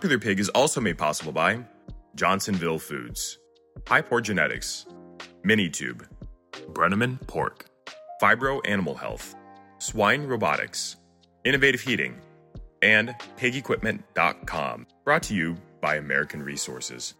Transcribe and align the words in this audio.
Popular 0.00 0.18
Pig 0.18 0.40
is 0.40 0.48
also 0.54 0.80
made 0.80 0.96
possible 0.96 1.30
by 1.30 1.62
Johnsonville 2.14 2.78
Foods, 2.78 3.38
Hypor 3.80 4.22
Genetics, 4.22 4.86
Minitube, 5.44 6.06
Brenneman 6.72 7.20
Pork, 7.26 7.66
Phibro 8.22 8.62
Animal 8.64 8.94
Health, 8.94 9.34
Swine 9.76 10.22
Robotics, 10.22 10.96
Innovative 11.44 11.82
Heating, 11.82 12.18
and 12.80 13.14
PigEquipment.com. 13.36 14.86
Brought 15.04 15.22
to 15.24 15.34
you 15.34 15.54
by 15.82 15.96
American 15.96 16.42
Resources. 16.42 17.12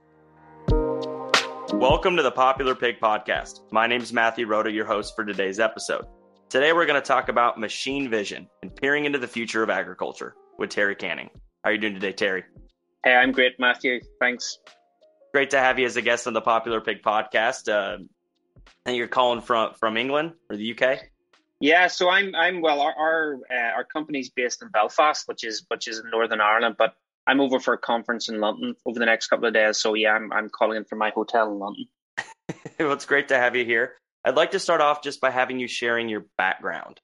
Welcome 0.71 2.17
to 2.17 2.23
the 2.23 2.33
Popular 2.35 2.75
Pig 2.75 2.99
Podcast. 2.99 3.61
My 3.71 3.87
name 3.87 4.01
is 4.01 4.11
Matthew 4.11 4.47
Rhoda, 4.47 4.73
your 4.73 4.87
host 4.87 5.15
for 5.15 5.27
today's 5.27 5.61
episode. 5.61 6.07
Today 6.49 6.73
we're 6.73 6.87
going 6.87 6.99
to 6.99 7.07
talk 7.07 7.29
about 7.29 7.61
machine 7.61 8.09
vision 8.09 8.49
and 8.63 8.75
peering 8.75 9.05
into 9.05 9.19
the 9.19 9.29
future 9.29 9.63
of 9.63 9.69
agriculture 9.69 10.35
with 10.57 10.71
Terry 10.71 10.95
Canning. 10.95 11.29
How 11.63 11.69
are 11.69 11.73
you 11.75 11.79
doing 11.79 11.93
today, 11.93 12.15
Terry? 12.15 12.45
Hey, 13.05 13.15
I'm 13.15 13.33
great, 13.33 13.59
Matthew. 13.59 14.01
Thanks. 14.21 14.59
Great 15.33 15.51
to 15.51 15.59
have 15.59 15.79
you 15.79 15.87
as 15.87 15.97
a 15.97 16.03
guest 16.03 16.27
on 16.27 16.35
the 16.35 16.41
Popular 16.41 16.81
Pig 16.81 17.03
Podcast. 17.03 17.73
Uh, 17.73 18.05
and 18.85 18.97
you're 18.97 19.09
calling 19.09 19.41
from 19.41 19.75
from 19.75 19.97
England 19.97 20.33
or 20.51 20.57
the 20.57 20.79
UK? 20.79 21.01
Yeah, 21.61 21.87
so 21.87 22.09
I'm 22.09 22.35
I'm 22.35 22.61
well. 22.61 22.81
Our 22.81 22.95
our, 22.95 23.35
uh, 23.51 23.77
our 23.77 23.85
company's 23.85 24.31
based 24.31 24.63
in 24.63 24.69
Belfast, 24.69 25.27
which 25.29 25.45
is 25.45 25.65
which 25.69 25.89
is 25.89 25.99
in 25.99 26.11
Northern 26.11 26.41
Ireland, 26.41 26.77
but 26.79 26.95
I'm 27.27 27.41
over 27.41 27.61
for 27.61 27.75
a 27.75 27.79
conference 27.79 28.29
in 28.29 28.41
London 28.41 28.75
over 28.85 28.99
the 28.99 29.07
next 29.07 29.29
couple 29.29 29.47
of 29.47 29.55
days. 29.55 29.79
So 29.79 29.95
yeah, 29.95 30.13
I'm 30.13 30.33
I'm 30.33 30.49
calling 30.49 30.77
in 30.77 30.85
from 30.85 30.99
my 30.99 31.11
hotel 31.11 31.51
in 31.53 31.59
London. 31.59 31.87
well, 32.79 32.93
it's 32.93 33.07
great 33.07 33.29
to 33.29 33.37
have 33.37 33.57
you 33.57 33.65
here. 33.65 33.95
I'd 34.25 34.37
like 34.37 34.51
to 34.51 34.59
start 34.59 34.81
off 34.81 35.03
just 35.03 35.21
by 35.21 35.31
having 35.31 35.59
you 35.59 35.69
sharing 35.69 36.09
your 36.09 36.27
background. 36.37 37.01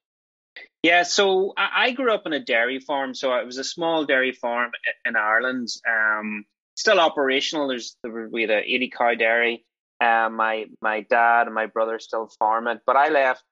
Yeah, 0.86 1.02
so 1.02 1.52
I, 1.56 1.90
grew 1.90 2.14
up 2.14 2.26
on 2.26 2.32
a 2.32 2.38
dairy 2.38 2.78
farm. 2.78 3.12
So 3.12 3.34
it 3.34 3.44
was 3.44 3.58
a 3.58 3.64
small 3.64 4.04
dairy 4.04 4.30
farm 4.30 4.70
in 5.04 5.16
Ireland. 5.16 5.66
Um, 5.84 6.44
still 6.76 7.00
operational. 7.00 7.66
There's 7.66 7.96
we 8.04 8.42
had 8.42 8.50
a 8.50 8.62
80 8.62 8.92
cow 8.96 9.14
dairy. 9.16 9.64
Uh, 10.00 10.28
my 10.30 10.66
my 10.80 11.00
dad 11.00 11.46
and 11.46 11.54
my 11.56 11.66
brother 11.66 11.98
still 11.98 12.30
farm 12.38 12.68
it, 12.68 12.82
but 12.86 12.94
I 12.94 13.08
left 13.08 13.42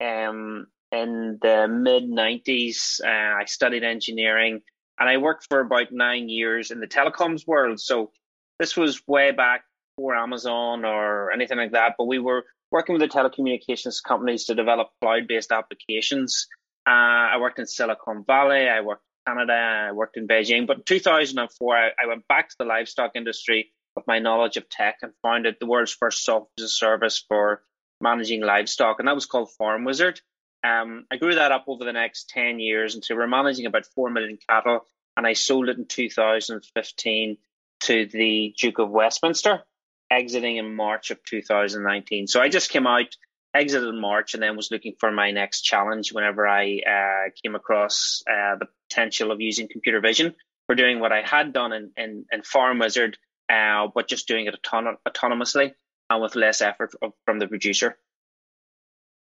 um, 0.00 0.68
in 0.92 1.40
the 1.42 1.66
mid 1.66 2.04
'90s. 2.04 3.00
Uh, 3.04 3.40
I 3.40 3.46
studied 3.46 3.82
engineering, 3.82 4.60
and 5.00 5.08
I 5.08 5.16
worked 5.16 5.46
for 5.48 5.58
about 5.58 5.88
nine 5.90 6.28
years 6.28 6.70
in 6.70 6.78
the 6.78 6.86
telecoms 6.86 7.48
world. 7.48 7.80
So 7.80 8.12
this 8.60 8.76
was 8.76 9.02
way 9.08 9.32
back 9.32 9.64
before 9.96 10.14
Amazon 10.14 10.84
or 10.84 11.32
anything 11.32 11.58
like 11.58 11.72
that. 11.72 11.94
But 11.98 12.06
we 12.06 12.20
were 12.20 12.44
working 12.70 12.96
with 12.96 13.02
the 13.02 13.08
telecommunications 13.08 13.96
companies 14.06 14.44
to 14.44 14.54
develop 14.54 14.90
cloud-based 15.02 15.50
applications. 15.50 16.46
Uh, 16.86 17.34
I 17.34 17.38
worked 17.40 17.58
in 17.58 17.66
Silicon 17.66 18.24
Valley. 18.26 18.68
I 18.68 18.80
worked 18.80 19.02
in 19.26 19.32
Canada. 19.32 19.88
I 19.88 19.92
worked 19.92 20.16
in 20.16 20.28
Beijing. 20.28 20.66
But 20.66 20.78
in 20.78 20.82
2004, 20.84 21.76
I, 21.76 21.88
I 22.02 22.06
went 22.06 22.28
back 22.28 22.48
to 22.50 22.56
the 22.58 22.64
livestock 22.64 23.12
industry 23.14 23.72
with 23.96 24.06
my 24.06 24.18
knowledge 24.18 24.56
of 24.56 24.68
tech 24.68 24.98
and 25.02 25.12
founded 25.22 25.56
the 25.58 25.66
world's 25.66 25.92
first 25.92 26.24
software 26.24 26.68
service 26.68 27.24
for 27.26 27.62
managing 28.00 28.42
livestock, 28.42 28.98
and 28.98 29.08
that 29.08 29.14
was 29.14 29.26
called 29.26 29.50
Farm 29.58 29.84
Wizard. 29.84 30.20
Um, 30.62 31.06
I 31.10 31.16
grew 31.16 31.34
that 31.34 31.52
up 31.52 31.64
over 31.68 31.84
the 31.84 31.92
next 31.92 32.28
10 32.30 32.60
years 32.60 32.94
until 32.94 33.16
we're 33.16 33.26
managing 33.26 33.66
about 33.66 33.86
4 33.94 34.10
million 34.10 34.38
cattle, 34.48 34.80
and 35.16 35.26
I 35.26 35.32
sold 35.32 35.68
it 35.68 35.78
in 35.78 35.86
2015 35.86 37.38
to 37.80 38.06
the 38.06 38.54
Duke 38.58 38.78
of 38.78 38.90
Westminster, 38.90 39.62
exiting 40.10 40.56
in 40.56 40.74
March 40.74 41.10
of 41.10 41.22
2019. 41.24 42.26
So 42.26 42.40
I 42.40 42.48
just 42.48 42.70
came 42.70 42.86
out, 42.86 43.16
exited 43.60 43.88
in 43.88 44.00
March, 44.00 44.34
and 44.34 44.42
then 44.42 44.56
was 44.56 44.70
looking 44.70 44.94
for 44.98 45.10
my 45.10 45.30
next 45.30 45.62
challenge 45.62 46.12
whenever 46.12 46.46
I 46.46 46.80
uh, 46.86 47.30
came 47.42 47.54
across 47.54 48.22
uh, 48.28 48.56
the 48.58 48.66
potential 48.88 49.30
of 49.32 49.40
using 49.40 49.68
computer 49.68 50.00
vision 50.00 50.34
for 50.66 50.74
doing 50.74 51.00
what 51.00 51.12
I 51.12 51.22
had 51.22 51.52
done 51.52 51.72
in, 51.72 51.90
in, 51.96 52.24
in 52.32 52.42
Farm 52.42 52.78
Wizard 52.78 53.18
uh, 53.48 53.88
but 53.94 54.08
just 54.08 54.28
doing 54.28 54.46
it 54.46 54.54
auton- 54.54 54.96
autonomously 55.08 55.72
and 56.10 56.22
with 56.22 56.36
less 56.36 56.60
effort 56.60 56.94
from 57.24 57.38
the 57.38 57.46
producer. 57.46 57.98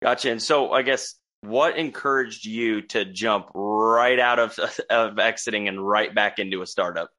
Gotcha. 0.02 0.30
And 0.30 0.42
so, 0.42 0.72
I 0.72 0.82
guess 0.82 1.14
what 1.42 1.76
encouraged 1.76 2.44
you 2.44 2.82
to 2.82 3.04
jump 3.04 3.50
right 3.54 4.18
out 4.18 4.38
of 4.38 4.58
of 4.90 5.18
exiting 5.18 5.68
and 5.68 5.86
right 5.86 6.14
back 6.14 6.38
into 6.38 6.62
a 6.62 6.66
startup? 6.66 7.10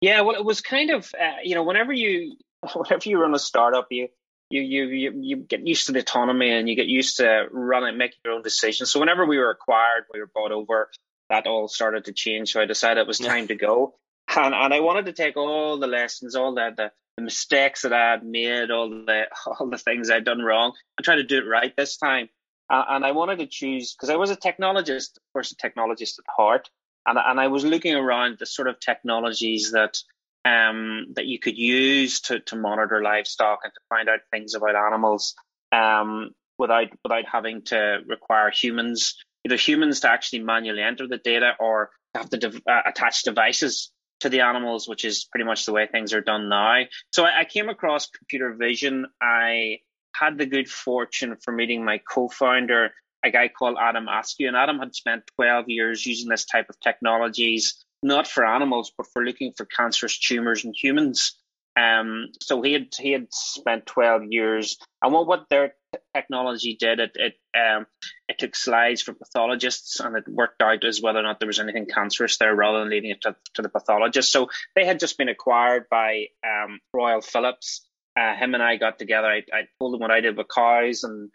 Yeah, 0.00 0.20
well, 0.22 0.36
it 0.36 0.44
was 0.44 0.60
kind 0.60 0.90
of 0.90 1.12
uh, 1.18 1.40
you 1.42 1.54
know 1.54 1.62
whenever 1.62 1.92
you 1.92 2.36
whenever 2.74 3.08
you 3.08 3.20
run 3.20 3.34
a 3.34 3.38
startup, 3.38 3.88
you 3.90 4.08
you 4.50 4.62
you 4.62 4.86
you 4.86 5.12
you 5.16 5.36
get 5.36 5.66
used 5.66 5.86
to 5.86 5.92
the 5.92 6.00
autonomy 6.00 6.50
and 6.50 6.68
you 6.68 6.76
get 6.76 6.86
used 6.86 7.18
to 7.18 7.46
running, 7.50 7.98
making 7.98 8.18
your 8.24 8.34
own 8.34 8.42
decisions. 8.42 8.90
So 8.90 9.00
whenever 9.00 9.26
we 9.26 9.38
were 9.38 9.50
acquired, 9.50 10.04
we 10.12 10.20
were 10.20 10.30
bought 10.32 10.52
over. 10.52 10.90
That 11.28 11.48
all 11.48 11.66
started 11.66 12.04
to 12.04 12.12
change. 12.12 12.52
So 12.52 12.60
I 12.60 12.66
decided 12.66 13.00
it 13.00 13.06
was 13.08 13.18
time 13.18 13.48
to 13.48 13.56
go 13.56 13.94
and 14.34 14.54
and 14.54 14.74
I 14.74 14.80
wanted 14.80 15.06
to 15.06 15.12
take 15.12 15.36
all 15.36 15.78
the 15.78 15.86
lessons, 15.86 16.34
all 16.34 16.54
the, 16.54 16.72
the, 16.76 16.92
the 17.16 17.22
mistakes 17.22 17.82
that 17.82 17.92
I 17.92 18.10
had 18.12 18.24
made, 18.24 18.70
all 18.70 18.88
the 18.88 19.24
all 19.46 19.68
the 19.68 19.78
things 19.78 20.10
I'd 20.10 20.24
done 20.24 20.42
wrong, 20.42 20.72
and 20.96 21.04
try 21.04 21.16
to 21.16 21.24
do 21.24 21.38
it 21.38 21.48
right 21.48 21.74
this 21.76 21.96
time. 21.96 22.28
Uh, 22.68 22.84
and 22.88 23.06
I 23.06 23.12
wanted 23.12 23.38
to 23.38 23.46
choose 23.46 23.94
because 23.94 24.10
I 24.10 24.16
was 24.16 24.30
a 24.30 24.36
technologist, 24.36 25.16
of 25.16 25.22
course, 25.32 25.52
a 25.52 25.56
technologist 25.56 26.18
at 26.18 26.24
heart, 26.28 26.68
and 27.06 27.18
and 27.18 27.40
I 27.40 27.48
was 27.48 27.64
looking 27.64 27.94
around 27.94 28.38
the 28.38 28.46
sort 28.46 28.68
of 28.68 28.80
technologies 28.80 29.72
that 29.72 29.98
um 30.46 31.06
that 31.14 31.26
you 31.26 31.38
could 31.38 31.58
use 31.58 32.20
to 32.20 32.40
to 32.40 32.56
monitor 32.56 33.02
livestock 33.02 33.60
and 33.64 33.72
to 33.72 33.80
find 33.88 34.08
out 34.08 34.20
things 34.30 34.54
about 34.54 34.76
animals 34.76 35.34
um 35.72 36.30
without 36.58 36.86
without 37.04 37.24
having 37.30 37.62
to 37.62 37.98
require 38.06 38.50
humans 38.50 39.16
either 39.46 39.56
humans 39.56 40.00
to 40.00 40.10
actually 40.10 40.40
manually 40.40 40.82
enter 40.82 41.06
the 41.06 41.18
data 41.18 41.52
or 41.60 41.90
have 42.14 42.30
to 42.30 42.36
de- 42.36 42.62
uh, 42.70 42.82
attach 42.86 43.22
devices 43.22 43.92
to 44.20 44.28
the 44.28 44.40
animals, 44.40 44.88
which 44.88 45.04
is 45.04 45.24
pretty 45.24 45.44
much 45.44 45.66
the 45.66 45.72
way 45.72 45.86
things 45.86 46.12
are 46.12 46.20
done 46.20 46.48
now. 46.48 46.82
So 47.12 47.24
I, 47.24 47.40
I 47.40 47.44
came 47.44 47.68
across 47.68 48.08
computer 48.08 48.56
vision. 48.58 49.06
I 49.20 49.78
had 50.14 50.38
the 50.38 50.46
good 50.46 50.68
fortune 50.68 51.36
for 51.44 51.52
meeting 51.52 51.84
my 51.84 52.00
co-founder, 52.12 52.90
a 53.24 53.30
guy 53.30 53.48
called 53.48 53.76
Adam 53.80 54.08
Askew, 54.08 54.48
and 54.48 54.56
Adam 54.56 54.78
had 54.78 54.94
spent 54.94 55.22
12 55.36 55.66
years 55.68 56.06
using 56.06 56.28
this 56.28 56.46
type 56.46 56.66
of 56.70 56.80
technologies, 56.80 57.84
not 58.06 58.26
for 58.28 58.46
animals, 58.46 58.92
but 58.96 59.06
for 59.12 59.24
looking 59.24 59.52
for 59.56 59.66
cancerous 59.66 60.18
tumors 60.18 60.64
in 60.64 60.72
humans. 60.72 61.36
Um, 61.76 62.28
so 62.40 62.62
he 62.62 62.72
had 62.72 62.88
he 62.98 63.12
had 63.12 63.26
spent 63.30 63.84
12 63.84 64.22
years, 64.30 64.78
and 65.02 65.12
what 65.12 65.26
what 65.26 65.46
their 65.50 65.74
technology 66.14 66.76
did 66.78 67.00
it 67.00 67.16
it 67.16 67.34
um, 67.54 67.86
it 68.28 68.38
took 68.38 68.56
slides 68.56 69.02
from 69.02 69.16
pathologists 69.16 70.00
and 70.00 70.16
it 70.16 70.24
worked 70.26 70.62
out 70.62 70.84
as 70.84 71.02
whether 71.02 71.18
or 71.18 71.22
not 71.22 71.38
there 71.38 71.46
was 71.46 71.60
anything 71.60 71.86
cancerous 71.86 72.38
there, 72.38 72.54
rather 72.54 72.80
than 72.80 72.90
leaving 72.90 73.10
it 73.10 73.20
to, 73.22 73.36
to 73.54 73.62
the 73.62 73.68
pathologist. 73.68 74.32
So 74.32 74.48
they 74.74 74.86
had 74.86 75.00
just 75.00 75.18
been 75.18 75.28
acquired 75.28 75.84
by 75.90 76.26
um, 76.46 76.80
Royal 76.94 77.20
Philips. 77.20 77.86
Uh, 78.18 78.34
him 78.34 78.54
and 78.54 78.62
I 78.62 78.76
got 78.76 78.98
together. 78.98 79.28
I, 79.28 79.42
I 79.52 79.62
told 79.78 79.94
him 79.94 80.00
what 80.00 80.10
I 80.10 80.22
did 80.22 80.38
with 80.38 80.46
cows, 80.48 81.04
and 81.04 81.30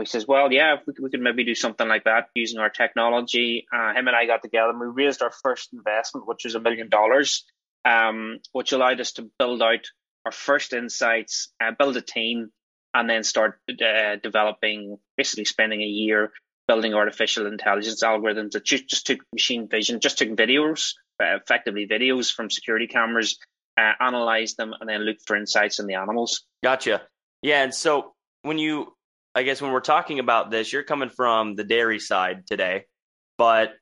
he 0.00 0.06
says, 0.06 0.26
"Well, 0.26 0.52
yeah, 0.52 0.76
we 0.86 0.92
could, 0.92 1.02
we 1.04 1.10
could 1.10 1.20
maybe 1.20 1.44
do 1.44 1.54
something 1.54 1.88
like 1.88 2.04
that 2.04 2.28
using 2.34 2.58
our 2.58 2.70
technology." 2.70 3.66
Uh, 3.72 3.94
him 3.94 4.08
and 4.08 4.16
I 4.16 4.26
got 4.26 4.42
together, 4.42 4.70
and 4.70 4.80
we 4.80 4.86
raised 4.86 5.22
our 5.22 5.32
first 5.42 5.72
investment, 5.72 6.26
which 6.26 6.44
was 6.44 6.54
a 6.54 6.60
million 6.60 6.88
dollars 6.88 7.44
um, 7.84 8.38
which 8.52 8.72
allowed 8.72 9.00
us 9.00 9.12
to 9.12 9.30
build 9.38 9.62
out 9.62 9.86
our 10.24 10.32
first 10.32 10.72
insights, 10.72 11.52
uh, 11.62 11.72
build 11.78 11.96
a 11.96 12.00
team, 12.00 12.50
and 12.94 13.10
then 13.10 13.24
start 13.24 13.60
uh, 13.68 14.16
developing, 14.22 14.98
basically 15.16 15.44
spending 15.44 15.82
a 15.82 15.86
year 15.86 16.32
building 16.66 16.94
artificial 16.94 17.46
intelligence 17.46 18.02
algorithms 18.02 18.52
that 18.52 18.64
just, 18.64 18.88
just 18.88 19.06
took 19.06 19.20
machine 19.34 19.68
vision, 19.68 20.00
just 20.00 20.16
took 20.16 20.30
videos, 20.30 20.94
uh, 21.22 21.36
effectively 21.36 21.86
videos 21.86 22.32
from 22.32 22.48
security 22.48 22.86
cameras, 22.86 23.38
uh, 23.78 23.92
analyzed 24.00 24.56
them, 24.56 24.72
and 24.80 24.88
then 24.88 25.00
looked 25.02 25.26
for 25.26 25.36
insights 25.36 25.78
in 25.78 25.86
the 25.86 25.94
animals. 25.94 26.46
Gotcha. 26.62 27.02
Yeah. 27.42 27.62
And 27.62 27.74
so 27.74 28.14
when 28.42 28.58
you, 28.58 28.93
I 29.34 29.42
guess, 29.42 29.60
when 29.60 29.72
we're 29.72 29.80
talking 29.80 30.20
about 30.20 30.50
this, 30.50 30.72
you're 30.72 30.84
coming 30.84 31.10
from 31.10 31.56
the 31.56 31.64
dairy 31.64 31.98
side 31.98 32.46
today, 32.46 32.84
but 33.36 33.72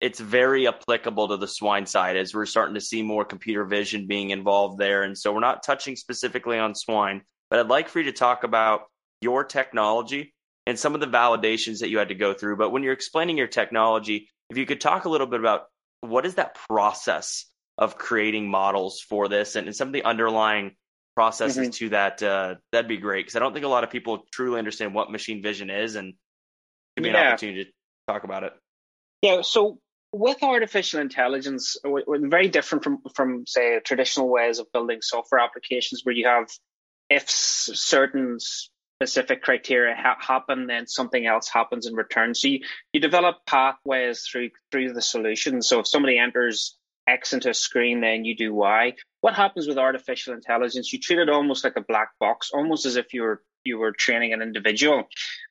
it's 0.00 0.20
very 0.20 0.66
applicable 0.66 1.28
to 1.28 1.36
the 1.36 1.48
swine 1.48 1.86
side 1.86 2.16
as 2.16 2.34
we're 2.34 2.46
starting 2.46 2.74
to 2.74 2.80
see 2.80 3.02
more 3.02 3.24
computer 3.24 3.64
vision 3.64 4.06
being 4.06 4.30
involved 4.30 4.78
there. 4.78 5.02
And 5.02 5.16
so 5.16 5.32
we're 5.32 5.40
not 5.40 5.62
touching 5.62 5.96
specifically 5.96 6.58
on 6.58 6.74
swine, 6.74 7.22
but 7.48 7.60
I'd 7.60 7.68
like 7.68 7.88
for 7.88 8.00
you 8.00 8.06
to 8.06 8.12
talk 8.12 8.44
about 8.44 8.82
your 9.20 9.44
technology 9.44 10.34
and 10.66 10.78
some 10.78 10.94
of 10.94 11.00
the 11.00 11.06
validations 11.06 11.80
that 11.80 11.88
you 11.90 11.98
had 11.98 12.08
to 12.08 12.14
go 12.14 12.32
through. 12.32 12.56
But 12.56 12.70
when 12.70 12.82
you're 12.82 12.92
explaining 12.92 13.36
your 13.36 13.46
technology, 13.46 14.28
if 14.48 14.56
you 14.56 14.66
could 14.66 14.80
talk 14.80 15.04
a 15.04 15.10
little 15.10 15.26
bit 15.26 15.40
about 15.40 15.64
what 16.00 16.26
is 16.26 16.36
that 16.36 16.56
process 16.68 17.46
of 17.76 17.98
creating 17.98 18.48
models 18.48 19.00
for 19.00 19.28
this 19.28 19.56
and, 19.56 19.66
and 19.66 19.76
some 19.76 19.88
of 19.88 19.92
the 19.92 20.04
underlying 20.04 20.76
processes 21.14 21.58
mm-hmm. 21.58 21.70
to 21.70 21.88
that, 21.90 22.22
uh, 22.22 22.54
that'd 22.72 22.88
be 22.88 22.96
great 22.96 23.26
because 23.26 23.36
I 23.36 23.40
don't 23.40 23.52
think 23.52 23.64
a 23.64 23.68
lot 23.68 23.84
of 23.84 23.90
people 23.90 24.24
truly 24.32 24.58
understand 24.58 24.94
what 24.94 25.10
machine 25.10 25.42
vision 25.42 25.70
is 25.70 25.96
and 25.96 26.14
give 26.96 27.04
me 27.04 27.10
yeah. 27.10 27.20
an 27.20 27.26
opportunity 27.28 27.64
to 27.64 27.70
talk 28.08 28.24
about 28.24 28.44
it. 28.44 28.52
Yeah, 29.22 29.42
so 29.42 29.78
with 30.12 30.42
artificial 30.42 31.00
intelligence, 31.00 31.76
we're 31.84 32.28
very 32.28 32.48
different 32.48 32.84
from 32.84 32.98
from 33.14 33.44
say 33.46 33.78
traditional 33.84 34.28
ways 34.28 34.58
of 34.58 34.66
building 34.72 35.02
software 35.02 35.40
applications 35.40 36.02
where 36.04 36.14
you 36.14 36.26
have 36.26 36.48
if 37.08 37.28
certain 37.28 38.38
specific 39.00 39.42
criteria 39.42 39.94
ha- 39.96 40.16
happen, 40.20 40.66
then 40.66 40.86
something 40.86 41.26
else 41.26 41.48
happens 41.48 41.86
in 41.86 41.94
return. 41.94 42.34
So 42.34 42.48
you, 42.48 42.60
you 42.92 43.00
develop 43.00 43.36
pathways 43.46 44.26
through 44.30 44.50
through 44.70 44.92
the 44.92 45.02
solution. 45.02 45.62
So 45.62 45.80
if 45.80 45.86
somebody 45.86 46.18
enters 46.18 46.76
X 47.10 47.32
into 47.32 47.50
a 47.50 47.54
screen, 47.54 48.00
then 48.00 48.24
you 48.24 48.36
do 48.36 48.54
Y. 48.54 48.94
What 49.20 49.34
happens 49.34 49.66
with 49.66 49.78
artificial 49.78 50.34
intelligence? 50.34 50.92
You 50.92 50.98
treat 50.98 51.18
it 51.18 51.28
almost 51.28 51.64
like 51.64 51.76
a 51.76 51.82
black 51.82 52.10
box, 52.18 52.50
almost 52.52 52.86
as 52.86 52.96
if 52.96 53.12
you 53.12 53.22
were 53.22 53.42
you 53.64 53.78
were 53.78 53.92
training 53.92 54.32
an 54.32 54.40
individual. 54.40 55.04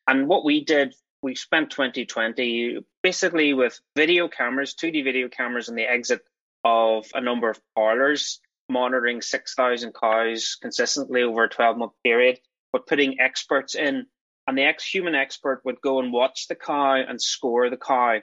And 0.07 0.27
what 0.27 0.43
we 0.43 0.63
did, 0.63 0.95
we 1.21 1.35
spent 1.35 1.69
2020 1.69 2.79
basically 3.03 3.53
with 3.53 3.79
video 3.95 4.27
cameras, 4.27 4.73
2D 4.73 5.03
video 5.03 5.29
cameras, 5.29 5.69
on 5.69 5.75
the 5.75 5.83
exit 5.83 6.21
of 6.63 7.05
a 7.13 7.21
number 7.21 7.49
of 7.51 7.59
parlors, 7.75 8.39
monitoring 8.67 9.21
6,000 9.21 9.93
cows 9.93 10.57
consistently 10.59 11.21
over 11.21 11.43
a 11.43 11.49
12 11.49 11.77
month 11.77 11.93
period 12.03 12.39
but 12.71 12.87
putting 12.87 13.19
experts 13.19 13.75
in, 13.75 14.05
and 14.47 14.57
the 14.57 14.63
ex 14.63 14.83
human 14.83 15.15
expert 15.15 15.61
would 15.65 15.81
go 15.81 15.99
and 15.99 16.13
watch 16.13 16.47
the 16.47 16.55
cow 16.55 16.95
and 16.95 17.21
score 17.21 17.69
the 17.69 17.77
cow. 17.77 18.19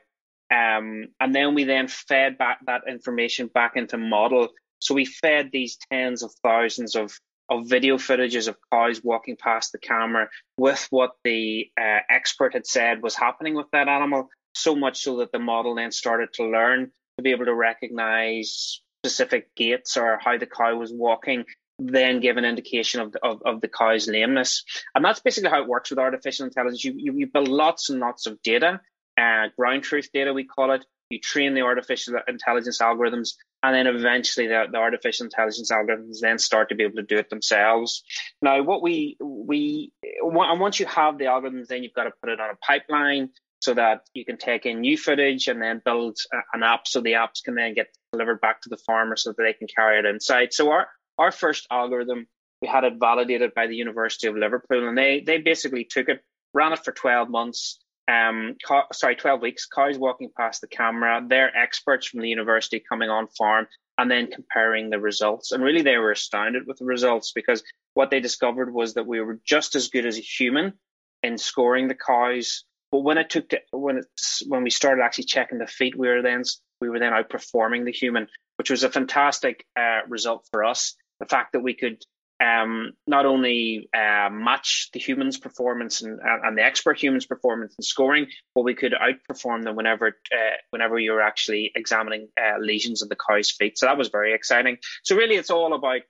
Um, 0.50 1.08
and 1.20 1.34
then 1.34 1.54
we 1.54 1.64
then 1.64 1.88
fed 1.88 2.38
back 2.38 2.60
that 2.66 2.82
information 2.88 3.48
back 3.48 3.72
into 3.76 3.98
model. 3.98 4.48
So 4.78 4.94
we 4.94 5.04
fed 5.04 5.50
these 5.52 5.78
tens 5.90 6.22
of 6.22 6.32
thousands 6.42 6.96
of 6.96 7.18
of 7.48 7.68
video 7.68 7.96
footages 7.96 8.48
of 8.48 8.56
cows 8.72 9.00
walking 9.04 9.36
past 9.36 9.70
the 9.70 9.78
camera 9.78 10.28
with 10.58 10.84
what 10.90 11.12
the 11.22 11.70
uh, 11.80 12.00
expert 12.10 12.54
had 12.54 12.66
said 12.66 13.00
was 13.00 13.14
happening 13.14 13.54
with 13.54 13.70
that 13.72 13.86
animal. 13.86 14.28
So 14.56 14.74
much 14.74 15.02
so 15.02 15.18
that 15.18 15.30
the 15.30 15.38
model 15.38 15.76
then 15.76 15.92
started 15.92 16.32
to 16.34 16.44
learn 16.44 16.90
to 17.18 17.22
be 17.22 17.30
able 17.30 17.44
to 17.44 17.54
recognize 17.54 18.80
specific 19.04 19.54
gaits 19.54 19.96
or 19.96 20.18
how 20.20 20.38
the 20.38 20.46
cow 20.46 20.74
was 20.76 20.92
walking 20.92 21.44
then 21.78 22.20
give 22.20 22.36
an 22.36 22.44
indication 22.44 23.00
of 23.00 23.12
the, 23.12 23.24
of, 23.24 23.42
of 23.44 23.60
the 23.60 23.68
cow's 23.68 24.08
lameness. 24.08 24.64
And 24.94 25.04
that's 25.04 25.20
basically 25.20 25.50
how 25.50 25.62
it 25.62 25.68
works 25.68 25.90
with 25.90 25.98
artificial 25.98 26.46
intelligence. 26.46 26.84
You, 26.84 26.94
you, 26.96 27.12
you 27.14 27.26
build 27.26 27.48
lots 27.48 27.90
and 27.90 28.00
lots 28.00 28.26
of 28.26 28.40
data, 28.42 28.80
uh, 29.18 29.48
ground 29.56 29.82
truth 29.82 30.08
data, 30.12 30.32
we 30.32 30.44
call 30.44 30.72
it. 30.72 30.84
You 31.10 31.20
train 31.20 31.54
the 31.54 31.60
artificial 31.60 32.18
intelligence 32.26 32.78
algorithms, 32.82 33.34
and 33.62 33.74
then 33.74 33.86
eventually 33.86 34.48
the, 34.48 34.64
the 34.70 34.78
artificial 34.78 35.24
intelligence 35.24 35.70
algorithms 35.70 36.18
then 36.20 36.38
start 36.38 36.70
to 36.70 36.74
be 36.74 36.82
able 36.82 36.96
to 36.96 37.02
do 37.02 37.16
it 37.16 37.30
themselves. 37.30 38.02
Now, 38.42 38.62
what 38.62 38.82
we, 38.82 39.16
we, 39.20 39.92
and 40.02 40.60
once 40.60 40.80
you 40.80 40.86
have 40.86 41.18
the 41.18 41.26
algorithms, 41.26 41.68
then 41.68 41.84
you've 41.84 41.94
got 41.94 42.04
to 42.04 42.12
put 42.20 42.30
it 42.30 42.40
on 42.40 42.50
a 42.50 42.56
pipeline 42.56 43.30
so 43.60 43.74
that 43.74 44.02
you 44.14 44.24
can 44.24 44.36
take 44.36 44.66
in 44.66 44.80
new 44.80 44.96
footage 44.96 45.48
and 45.48 45.60
then 45.62 45.80
build 45.84 46.18
an 46.52 46.62
app 46.62 46.86
so 46.86 47.00
the 47.00 47.12
apps 47.12 47.42
can 47.44 47.54
then 47.54 47.74
get 47.74 47.88
delivered 48.12 48.40
back 48.40 48.60
to 48.62 48.68
the 48.68 48.76
farmer 48.76 49.16
so 49.16 49.30
that 49.30 49.42
they 49.42 49.52
can 49.52 49.66
carry 49.66 49.98
it 49.98 50.04
inside. 50.04 50.52
So 50.52 50.70
our, 50.70 50.88
our 51.18 51.32
first 51.32 51.66
algorithm, 51.70 52.26
we 52.60 52.68
had 52.68 52.84
it 52.84 52.94
validated 52.98 53.54
by 53.54 53.66
the 53.66 53.76
University 53.76 54.28
of 54.28 54.36
Liverpool, 54.36 54.88
and 54.88 54.96
they 54.96 55.22
they 55.26 55.38
basically 55.38 55.84
took 55.84 56.08
it, 56.08 56.22
ran 56.54 56.72
it 56.72 56.84
for 56.84 56.92
12 56.92 57.28
months. 57.28 57.78
Um, 58.08 58.56
sorry, 58.92 59.16
12 59.16 59.40
weeks. 59.40 59.66
Cows 59.66 59.98
walking 59.98 60.30
past 60.36 60.60
the 60.60 60.68
camera. 60.68 61.24
They're 61.26 61.56
experts 61.56 62.06
from 62.06 62.20
the 62.20 62.28
university 62.28 62.82
coming 62.88 63.10
on 63.10 63.28
farm 63.28 63.66
and 63.98 64.10
then 64.10 64.30
comparing 64.30 64.90
the 64.90 65.00
results. 65.00 65.52
And 65.52 65.62
really, 65.62 65.82
they 65.82 65.96
were 65.96 66.12
astounded 66.12 66.66
with 66.66 66.78
the 66.78 66.84
results 66.84 67.32
because 67.32 67.64
what 67.94 68.10
they 68.10 68.20
discovered 68.20 68.72
was 68.72 68.94
that 68.94 69.06
we 69.06 69.20
were 69.20 69.40
just 69.44 69.74
as 69.74 69.88
good 69.88 70.06
as 70.06 70.18
a 70.18 70.22
human 70.22 70.74
in 71.22 71.38
scoring 71.38 71.88
the 71.88 71.94
cows. 71.94 72.64
But 72.92 73.00
when 73.00 73.18
it 73.18 73.30
took 73.30 73.48
to, 73.48 73.60
when 73.72 73.98
it, 73.98 74.06
when 74.46 74.62
we 74.62 74.70
started 74.70 75.02
actually 75.02 75.24
checking 75.24 75.58
the 75.58 75.66
feet, 75.66 75.98
we 75.98 76.08
were 76.08 76.22
then 76.22 76.42
we 76.80 76.88
were 76.88 77.00
then 77.00 77.12
outperforming 77.12 77.84
the 77.84 77.92
human, 77.92 78.28
which 78.56 78.70
was 78.70 78.84
a 78.84 78.90
fantastic 78.90 79.64
uh, 79.76 80.00
result 80.08 80.46
for 80.52 80.64
us 80.64 80.94
the 81.20 81.26
fact 81.26 81.52
that 81.52 81.60
we 81.60 81.74
could 81.74 82.02
um, 82.40 82.92
not 83.06 83.24
only 83.24 83.88
uh, 83.94 84.28
match 84.30 84.90
the 84.92 85.00
humans' 85.00 85.38
performance 85.38 86.02
and, 86.02 86.20
and 86.22 86.56
the 86.56 86.62
expert 86.62 86.98
humans' 86.98 87.26
performance 87.26 87.74
in 87.78 87.82
scoring, 87.82 88.26
but 88.54 88.62
we 88.62 88.74
could 88.74 88.92
outperform 88.92 89.64
them 89.64 89.76
whenever 89.76 90.08
uh, 90.08 90.56
whenever 90.70 90.98
you're 90.98 91.22
actually 91.22 91.72
examining 91.74 92.28
uh, 92.40 92.58
lesions 92.58 93.02
of 93.02 93.08
the 93.08 93.16
cow's 93.16 93.50
feet. 93.50 93.78
So 93.78 93.86
that 93.86 93.98
was 93.98 94.08
very 94.08 94.34
exciting. 94.34 94.78
So 95.02 95.16
really, 95.16 95.36
it's 95.36 95.50
all 95.50 95.74
about 95.74 96.02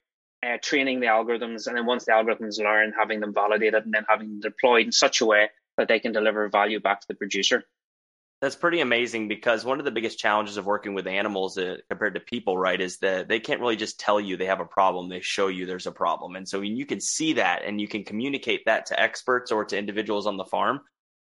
uh, 0.44 0.56
training 0.62 1.00
the 1.00 1.06
algorithms, 1.06 1.66
and 1.66 1.76
then 1.76 1.86
once 1.86 2.06
the 2.06 2.12
algorithms 2.12 2.58
learn, 2.58 2.92
having 2.98 3.20
them 3.20 3.32
validated, 3.32 3.84
and 3.84 3.94
then 3.94 4.06
having 4.08 4.28
them 4.28 4.40
deployed 4.40 4.86
in 4.86 4.92
such 4.92 5.20
a 5.20 5.26
way 5.26 5.48
that 5.76 5.88
they 5.88 6.00
can 6.00 6.12
deliver 6.12 6.48
value 6.48 6.80
back 6.80 7.00
to 7.00 7.06
the 7.08 7.14
producer. 7.14 7.64
That's 8.42 8.56
pretty 8.56 8.80
amazing 8.80 9.28
because 9.28 9.64
one 9.64 9.78
of 9.78 9.86
the 9.86 9.90
biggest 9.90 10.18
challenges 10.18 10.58
of 10.58 10.66
working 10.66 10.92
with 10.92 11.06
animals 11.06 11.56
uh, 11.56 11.76
compared 11.88 12.14
to 12.14 12.20
people, 12.20 12.58
right, 12.58 12.78
is 12.78 12.98
that 12.98 13.28
they 13.28 13.40
can't 13.40 13.62
really 13.62 13.76
just 13.76 13.98
tell 13.98 14.20
you 14.20 14.36
they 14.36 14.44
have 14.44 14.60
a 14.60 14.66
problem. 14.66 15.08
They 15.08 15.20
show 15.20 15.48
you 15.48 15.64
there's 15.64 15.86
a 15.86 15.92
problem. 15.92 16.36
And 16.36 16.46
so 16.46 16.60
when 16.60 16.76
you 16.76 16.84
can 16.84 17.00
see 17.00 17.34
that 17.34 17.62
and 17.64 17.80
you 17.80 17.88
can 17.88 18.04
communicate 18.04 18.66
that 18.66 18.86
to 18.86 19.00
experts 19.00 19.50
or 19.50 19.64
to 19.64 19.78
individuals 19.78 20.26
on 20.26 20.36
the 20.36 20.44
farm, 20.44 20.80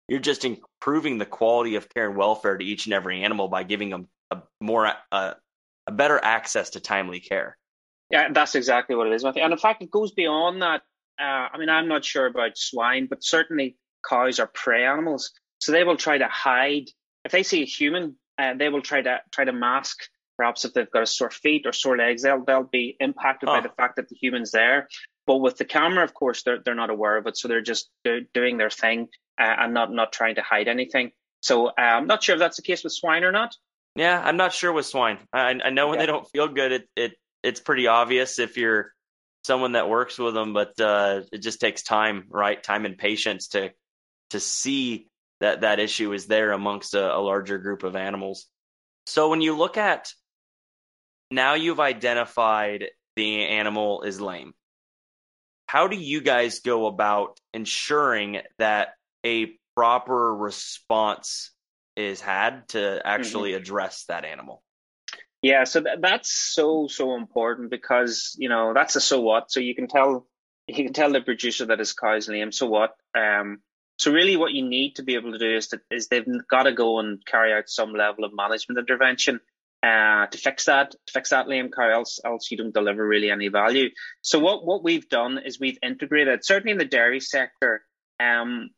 you're 0.08 0.18
just 0.18 0.44
improving 0.44 1.18
the 1.18 1.24
quality 1.24 1.76
of 1.76 1.88
care 1.88 2.08
and 2.08 2.16
welfare 2.16 2.58
to 2.58 2.64
each 2.64 2.86
and 2.86 2.94
every 2.94 3.22
animal 3.22 3.46
by 3.46 3.62
giving 3.62 3.90
them 3.90 4.08
a 4.32 4.38
more 4.60 4.92
uh, 5.12 5.34
a 5.86 5.92
better 5.92 6.18
access 6.22 6.70
to 6.70 6.80
timely 6.80 7.20
care. 7.20 7.56
Yeah, 8.10 8.28
that's 8.32 8.54
exactly 8.54 8.96
what 8.96 9.06
it 9.06 9.12
is. 9.12 9.24
And 9.24 9.36
in 9.36 9.58
fact, 9.58 9.82
it 9.82 9.90
goes 9.90 10.12
beyond 10.12 10.62
that. 10.62 10.82
Uh, 11.18 11.48
I 11.52 11.58
mean, 11.58 11.68
I'm 11.68 11.88
not 11.88 12.04
sure 12.04 12.26
about 12.26 12.58
swine, 12.58 13.06
but 13.06 13.22
certainly 13.22 13.76
cows 14.08 14.40
are 14.40 14.46
prey 14.46 14.84
animals. 14.84 15.30
So 15.60 15.72
they 15.72 15.84
will 15.84 15.96
try 15.96 16.18
to 16.18 16.28
hide 16.28 16.90
if 17.24 17.32
they 17.32 17.42
see 17.42 17.62
a 17.62 17.66
human, 17.66 18.16
uh, 18.38 18.54
they 18.54 18.68
will 18.68 18.82
try 18.82 19.02
to 19.02 19.20
try 19.30 19.44
to 19.44 19.52
mask. 19.52 20.04
Perhaps 20.36 20.64
if 20.64 20.74
they've 20.74 20.90
got 20.90 21.02
a 21.02 21.06
sore 21.06 21.30
feet 21.30 21.64
or 21.66 21.72
sore 21.72 21.96
legs, 21.96 22.22
they'll 22.22 22.44
they'll 22.44 22.64
be 22.64 22.96
impacted 23.00 23.48
oh. 23.48 23.52
by 23.52 23.60
the 23.60 23.68
fact 23.68 23.96
that 23.96 24.08
the 24.08 24.16
human's 24.16 24.50
there. 24.50 24.88
But 25.26 25.36
with 25.36 25.56
the 25.56 25.64
camera, 25.64 26.04
of 26.04 26.12
course, 26.12 26.42
they're 26.42 26.60
they're 26.62 26.74
not 26.74 26.90
aware 26.90 27.16
of 27.16 27.26
it, 27.26 27.36
so 27.36 27.48
they're 27.48 27.62
just 27.62 27.88
do, 28.04 28.22
doing 28.34 28.58
their 28.58 28.70
thing 28.70 29.08
uh, 29.38 29.54
and 29.58 29.74
not 29.74 29.92
not 29.92 30.12
trying 30.12 30.34
to 30.34 30.42
hide 30.42 30.68
anything. 30.68 31.12
So 31.40 31.68
uh, 31.68 31.72
I'm 31.78 32.06
not 32.06 32.22
sure 32.22 32.34
if 32.34 32.38
that's 32.38 32.56
the 32.56 32.62
case 32.62 32.84
with 32.84 32.92
swine 32.92 33.24
or 33.24 33.32
not. 33.32 33.54
Yeah, 33.96 34.20
I'm 34.20 34.36
not 34.36 34.52
sure 34.52 34.72
with 34.72 34.86
swine. 34.86 35.18
I, 35.32 35.54
I 35.64 35.70
know 35.70 35.88
when 35.88 35.96
yeah. 35.98 36.02
they 36.02 36.06
don't 36.06 36.28
feel 36.30 36.48
good, 36.48 36.72
it, 36.72 36.88
it 36.96 37.12
it's 37.42 37.60
pretty 37.60 37.86
obvious 37.86 38.38
if 38.38 38.56
you're 38.56 38.92
someone 39.44 39.72
that 39.72 39.88
works 39.88 40.18
with 40.18 40.34
them, 40.34 40.52
but 40.52 40.80
uh, 40.80 41.20
it 41.32 41.38
just 41.38 41.60
takes 41.60 41.82
time, 41.82 42.24
right? 42.30 42.60
Time 42.60 42.86
and 42.86 42.98
patience 42.98 43.48
to 43.48 43.70
to 44.30 44.40
see 44.40 45.06
that 45.40 45.62
that 45.62 45.80
issue 45.80 46.12
is 46.12 46.26
there 46.26 46.52
amongst 46.52 46.94
a, 46.94 47.16
a 47.16 47.18
larger 47.18 47.58
group 47.58 47.82
of 47.82 47.96
animals. 47.96 48.46
So 49.06 49.28
when 49.30 49.40
you 49.40 49.56
look 49.56 49.76
at 49.76 50.12
now 51.30 51.54
you've 51.54 51.80
identified 51.80 52.86
the 53.16 53.46
animal 53.46 54.02
is 54.02 54.20
lame. 54.20 54.54
How 55.66 55.88
do 55.88 55.96
you 55.96 56.20
guys 56.20 56.60
go 56.60 56.86
about 56.86 57.40
ensuring 57.52 58.40
that 58.58 58.94
a 59.24 59.58
proper 59.74 60.34
response 60.34 61.50
is 61.96 62.20
had 62.20 62.68
to 62.68 63.00
actually 63.04 63.50
mm-hmm. 63.50 63.62
address 63.62 64.04
that 64.08 64.24
animal? 64.24 64.62
Yeah, 65.42 65.64
so 65.64 65.82
th- 65.82 65.98
that's 66.00 66.32
so 66.32 66.86
so 66.88 67.16
important 67.16 67.70
because 67.70 68.34
you 68.38 68.48
know 68.48 68.72
that's 68.72 68.96
a 68.96 69.00
so 69.00 69.20
what. 69.20 69.50
So 69.50 69.60
you 69.60 69.74
can 69.74 69.88
tell 69.88 70.26
you 70.66 70.74
can 70.74 70.92
tell 70.92 71.12
the 71.12 71.20
producer 71.20 71.66
that 71.66 71.78
his 71.78 71.92
cow 71.92 72.16
is 72.16 72.28
lame. 72.28 72.52
So 72.52 72.66
what? 72.66 72.92
Um, 73.14 73.58
so 73.96 74.12
really, 74.12 74.36
what 74.36 74.52
you 74.52 74.68
need 74.68 74.96
to 74.96 75.02
be 75.02 75.14
able 75.14 75.32
to 75.32 75.38
do 75.38 75.56
is 75.56 75.68
to, 75.68 75.80
is 75.90 76.08
they've 76.08 76.26
got 76.50 76.64
to 76.64 76.72
go 76.72 76.98
and 76.98 77.24
carry 77.24 77.52
out 77.52 77.68
some 77.68 77.92
level 77.92 78.24
of 78.24 78.32
management 78.34 78.78
intervention 78.78 79.40
uh, 79.84 80.26
to 80.26 80.38
fix 80.38 80.64
that, 80.64 80.92
to 80.92 81.12
fix 81.12 81.30
that 81.30 81.48
lame 81.48 81.70
cow, 81.70 81.90
else 81.90 82.18
else 82.24 82.50
you 82.50 82.56
don't 82.56 82.74
deliver 82.74 83.06
really 83.06 83.30
any 83.30 83.48
value. 83.48 83.90
So 84.22 84.38
what 84.38 84.64
what 84.64 84.82
we've 84.82 85.08
done 85.08 85.38
is 85.44 85.60
we've 85.60 85.78
integrated, 85.82 86.44
certainly 86.44 86.72
in 86.72 86.78
the 86.78 86.84
dairy 86.84 87.20
sector, 87.20 87.82
um, 88.18 88.70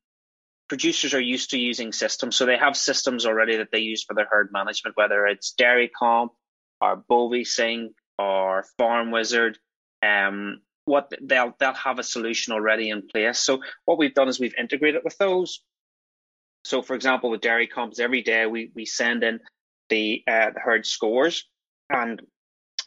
producers 0.68 1.14
are 1.14 1.20
used 1.20 1.50
to 1.50 1.58
using 1.58 1.92
systems, 1.92 2.36
so 2.36 2.44
they 2.44 2.58
have 2.58 2.76
systems 2.76 3.24
already 3.24 3.58
that 3.58 3.68
they 3.72 3.78
use 3.78 4.04
for 4.04 4.14
their 4.14 4.28
herd 4.30 4.50
management, 4.52 4.96
whether 4.96 5.26
it's 5.26 5.52
Dairy 5.52 5.90
Comp 5.96 6.32
or 6.80 7.02
Bovisync 7.08 7.90
or 8.18 8.64
Farm 8.76 9.10
Wizard. 9.12 9.58
Um, 10.02 10.60
what 10.86 11.12
they'll 11.20 11.54
they'll 11.58 11.74
have 11.74 11.98
a 11.98 12.02
solution 12.02 12.54
already 12.54 12.88
in 12.90 13.06
place. 13.06 13.38
So 13.38 13.60
what 13.84 13.98
we've 13.98 14.14
done 14.14 14.28
is 14.28 14.40
we've 14.40 14.54
integrated 14.58 15.02
with 15.04 15.18
those. 15.18 15.60
So 16.64 16.82
for 16.82 16.94
example, 16.94 17.30
with 17.30 17.42
dairy 17.42 17.66
comps, 17.66 18.00
every 18.00 18.22
day 18.22 18.46
we 18.46 18.70
we 18.74 18.86
send 18.86 19.22
in 19.22 19.40
the 19.90 20.22
uh, 20.26 20.50
the 20.54 20.60
herd 20.60 20.86
scores, 20.86 21.46
and 21.90 22.22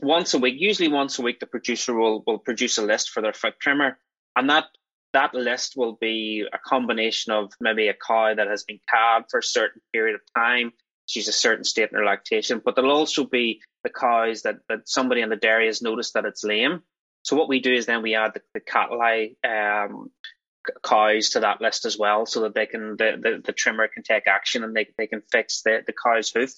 once 0.01 0.33
a 0.33 0.39
week, 0.39 0.55
usually 0.57 0.87
once 0.89 1.19
a 1.19 1.21
week, 1.21 1.39
the 1.39 1.45
producer 1.45 1.93
will 1.93 2.23
will 2.25 2.39
produce 2.39 2.77
a 2.77 2.81
list 2.81 3.11
for 3.11 3.21
their 3.21 3.33
foot 3.33 3.59
trimmer, 3.59 3.99
and 4.35 4.49
that 4.49 4.65
that 5.13 5.33
list 5.33 5.73
will 5.75 5.97
be 5.99 6.45
a 6.51 6.57
combination 6.57 7.33
of 7.33 7.51
maybe 7.59 7.87
a 7.87 7.93
cow 7.93 8.33
that 8.33 8.47
has 8.47 8.63
been 8.63 8.79
calved 8.89 9.27
for 9.31 9.39
a 9.39 9.43
certain 9.43 9.81
period 9.91 10.15
of 10.15 10.21
time, 10.35 10.71
she's 11.09 11.27
a 11.27 11.33
certain 11.33 11.63
state 11.63 11.89
in 11.91 11.97
her 11.97 12.05
lactation. 12.05 12.61
But 12.63 12.75
there'll 12.75 12.91
also 12.91 13.25
be 13.25 13.61
the 13.83 13.89
cows 13.89 14.43
that, 14.43 14.57
that 14.69 14.87
somebody 14.87 15.21
in 15.21 15.29
the 15.29 15.35
dairy 15.35 15.65
has 15.65 15.81
noticed 15.81 16.13
that 16.13 16.25
it's 16.25 16.43
lame. 16.43 16.83
So 17.23 17.35
what 17.35 17.49
we 17.49 17.59
do 17.59 17.73
is 17.73 17.85
then 17.85 18.01
we 18.01 18.15
add 18.15 18.33
the, 18.33 18.41
the 18.53 18.61
CattleEye 18.61 19.35
um, 19.45 20.09
cows 20.83 21.29
to 21.31 21.41
that 21.41 21.61
list 21.61 21.85
as 21.85 21.97
well, 21.97 22.25
so 22.25 22.41
that 22.41 22.55
they 22.55 22.65
can 22.65 22.95
the, 22.97 23.19
the, 23.21 23.41
the 23.45 23.51
trimmer 23.53 23.87
can 23.87 24.03
take 24.03 24.27
action 24.27 24.63
and 24.63 24.75
they 24.75 24.87
they 24.97 25.07
can 25.07 25.21
fix 25.31 25.61
the 25.61 25.83
the 25.85 25.93
cow's 25.93 26.29
hoof. 26.29 26.51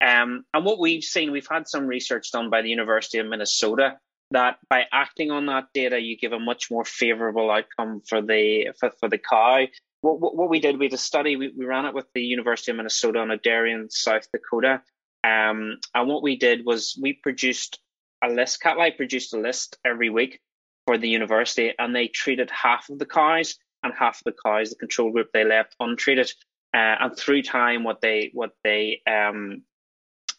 Um, 0.00 0.44
and 0.54 0.64
what 0.64 0.78
we've 0.78 1.02
seen, 1.02 1.32
we've 1.32 1.48
had 1.50 1.68
some 1.68 1.86
research 1.86 2.30
done 2.30 2.50
by 2.50 2.62
the 2.62 2.70
University 2.70 3.18
of 3.18 3.26
Minnesota 3.26 3.98
that 4.30 4.58
by 4.68 4.84
acting 4.92 5.30
on 5.30 5.46
that 5.46 5.68
data, 5.72 5.98
you 5.98 6.16
give 6.16 6.32
a 6.32 6.38
much 6.38 6.70
more 6.70 6.84
favourable 6.84 7.50
outcome 7.50 8.02
for 8.06 8.20
the 8.20 8.68
for, 8.78 8.92
for 9.00 9.08
the 9.08 9.18
cow. 9.18 9.66
What, 10.00 10.20
what, 10.20 10.36
what 10.36 10.50
we 10.50 10.60
did, 10.60 10.78
we 10.78 10.86
had 10.86 10.92
a 10.92 10.98
study, 10.98 11.34
we, 11.34 11.52
we 11.56 11.64
ran 11.64 11.86
it 11.86 11.94
with 11.94 12.06
the 12.14 12.22
University 12.22 12.70
of 12.70 12.76
Minnesota 12.76 13.18
on 13.18 13.32
a 13.32 13.36
dairy 13.36 13.72
in 13.72 13.90
South 13.90 14.28
Dakota. 14.32 14.82
Um, 15.24 15.78
and 15.92 16.08
what 16.08 16.22
we 16.22 16.36
did 16.36 16.64
was 16.64 16.96
we 17.02 17.14
produced 17.14 17.80
a 18.22 18.28
list, 18.28 18.60
CattleEye 18.62 18.96
produced 18.96 19.34
a 19.34 19.38
list 19.38 19.76
every 19.84 20.10
week 20.10 20.40
for 20.86 20.98
the 20.98 21.08
university, 21.08 21.72
and 21.78 21.94
they 21.94 22.08
treated 22.08 22.50
half 22.50 22.88
of 22.88 22.98
the 22.98 23.06
cows 23.06 23.56
and 23.82 23.92
half 23.96 24.16
of 24.18 24.24
the 24.24 24.40
cows, 24.44 24.70
the 24.70 24.76
control 24.76 25.12
group, 25.12 25.30
they 25.32 25.44
left 25.44 25.76
untreated. 25.80 26.30
Uh, 26.74 26.96
and 27.00 27.16
through 27.16 27.42
time, 27.42 27.84
what 27.84 28.00
they 28.00 28.30
what 28.34 28.50
they 28.62 29.00
um, 29.06 29.62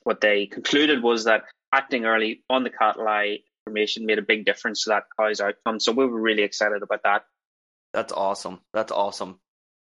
what 0.03 0.21
they 0.21 0.45
concluded 0.45 1.01
was 1.01 1.25
that 1.25 1.43
acting 1.74 2.05
early 2.05 2.43
on 2.50 2.63
the 2.63 2.71
eye 2.81 3.39
information 3.65 4.05
made 4.05 4.19
a 4.19 4.24
big 4.24 4.45
difference 4.45 4.83
to 4.83 4.89
that 4.89 5.03
cow's 5.17 5.41
outcome. 5.41 5.79
So 5.79 5.91
we 5.91 6.05
were 6.05 6.19
really 6.19 6.43
excited 6.43 6.81
about 6.83 7.03
that. 7.03 7.24
That's 7.93 8.13
awesome. 8.13 8.59
That's 8.74 8.91
awesome. 8.91 9.39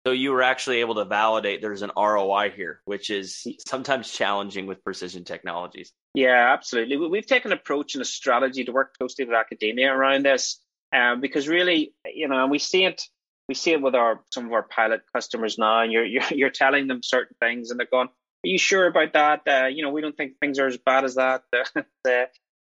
So 0.07 0.13
you 0.13 0.31
were 0.31 0.41
actually 0.41 0.77
able 0.77 0.95
to 0.95 1.03
validate 1.03 1.61
there's 1.61 1.81
an 1.81 1.91
ROI 1.97 2.51
here, 2.55 2.79
which 2.85 3.09
is 3.09 3.45
sometimes 3.67 4.09
challenging 4.09 4.65
with 4.65 4.81
precision 4.81 5.25
technologies. 5.25 5.91
Yeah, 6.13 6.53
absolutely. 6.53 6.95
We've 6.95 7.25
taken 7.25 7.51
an 7.51 7.57
approach 7.57 7.93
and 7.95 8.01
a 8.01 8.05
strategy 8.05 8.63
to 8.63 8.71
work 8.71 8.97
closely 8.97 9.25
with 9.25 9.35
academia 9.35 9.91
around 9.91 10.23
this, 10.23 10.61
um, 10.95 11.19
because 11.19 11.49
really, 11.49 11.93
you 12.05 12.29
know, 12.29 12.41
and 12.41 12.49
we 12.49 12.57
see 12.57 12.85
it, 12.85 13.01
we 13.49 13.53
see 13.53 13.73
it 13.73 13.81
with 13.81 13.95
our 13.95 14.21
some 14.31 14.45
of 14.45 14.53
our 14.53 14.63
pilot 14.63 15.01
customers 15.13 15.57
now, 15.57 15.81
and 15.81 15.91
you're 15.91 16.05
you're, 16.05 16.23
you're 16.31 16.49
telling 16.51 16.87
them 16.87 17.03
certain 17.03 17.35
things, 17.41 17.69
and 17.69 17.77
they're 17.77 17.85
going, 17.91 18.07
"Are 18.07 18.47
you 18.47 18.57
sure 18.57 18.87
about 18.87 19.11
that? 19.11 19.41
Uh, 19.45 19.67
you 19.67 19.83
know, 19.83 19.91
we 19.91 19.99
don't 19.99 20.15
think 20.15 20.39
things 20.39 20.57
are 20.57 20.67
as 20.67 20.77
bad 20.77 21.03
as 21.03 21.15
that." 21.15 21.43
uh, 21.75 22.11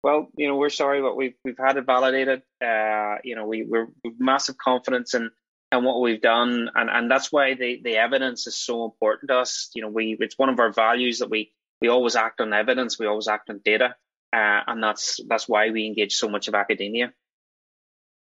well, 0.02 0.32
you 0.36 0.48
know, 0.48 0.56
we're 0.56 0.68
sorry, 0.68 1.00
but 1.00 1.16
we've 1.16 1.34
we've 1.44 1.58
had 1.64 1.76
it 1.76 1.86
validated. 1.86 2.42
Uh, 2.60 3.18
you 3.22 3.36
know, 3.36 3.46
we 3.46 3.62
we're 3.62 3.86
massive 4.18 4.58
confidence 4.58 5.14
in 5.14 5.30
and 5.73 5.85
what 5.85 6.00
we've 6.00 6.20
done 6.20 6.70
and, 6.75 6.88
and 6.90 7.11
that's 7.11 7.32
why 7.32 7.54
the, 7.54 7.80
the 7.82 7.96
evidence 7.96 8.46
is 8.46 8.56
so 8.56 8.85
important 8.85 9.30
to 9.30 9.38
us. 9.38 9.70
You 9.75 9.82
know 9.82 9.88
we 9.88 10.16
it's 10.20 10.38
one 10.38 10.49
of 10.49 10.58
our 10.58 10.73
values 10.73 11.18
that 11.18 11.30
we 11.30 11.52
we 11.80 11.88
always 11.88 12.16
act 12.16 12.40
on 12.40 12.52
evidence 12.52 12.99
we 12.99 13.06
always 13.06 13.28
act 13.28 13.50
on 13.50 13.61
data 13.64 13.96
uh, 14.32 14.61
and 14.66 14.82
that's 14.82 15.20
that's 15.28 15.49
why 15.49 15.70
we 15.70 15.87
engage 15.87 16.14
so 16.14 16.28
much 16.28 16.49
of 16.49 16.54
academia. 16.54 17.12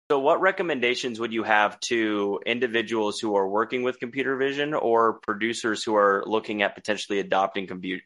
So 0.10 0.20
what 0.20 0.42
recommendations 0.42 1.20
would 1.20 1.32
you 1.32 1.44
have 1.44 1.80
to 1.82 2.40
individuals 2.44 3.20
who 3.20 3.36
are 3.36 3.48
working 3.48 3.84
with 3.84 4.00
computer 4.00 4.36
vision 4.38 4.74
or 4.74 5.20
producers 5.22 5.84
who 5.84 5.96
are 5.96 6.24
looking 6.26 6.64
at 6.64 6.74
potentially 6.74 7.20
adopting 7.20 7.68
computer 7.68 8.02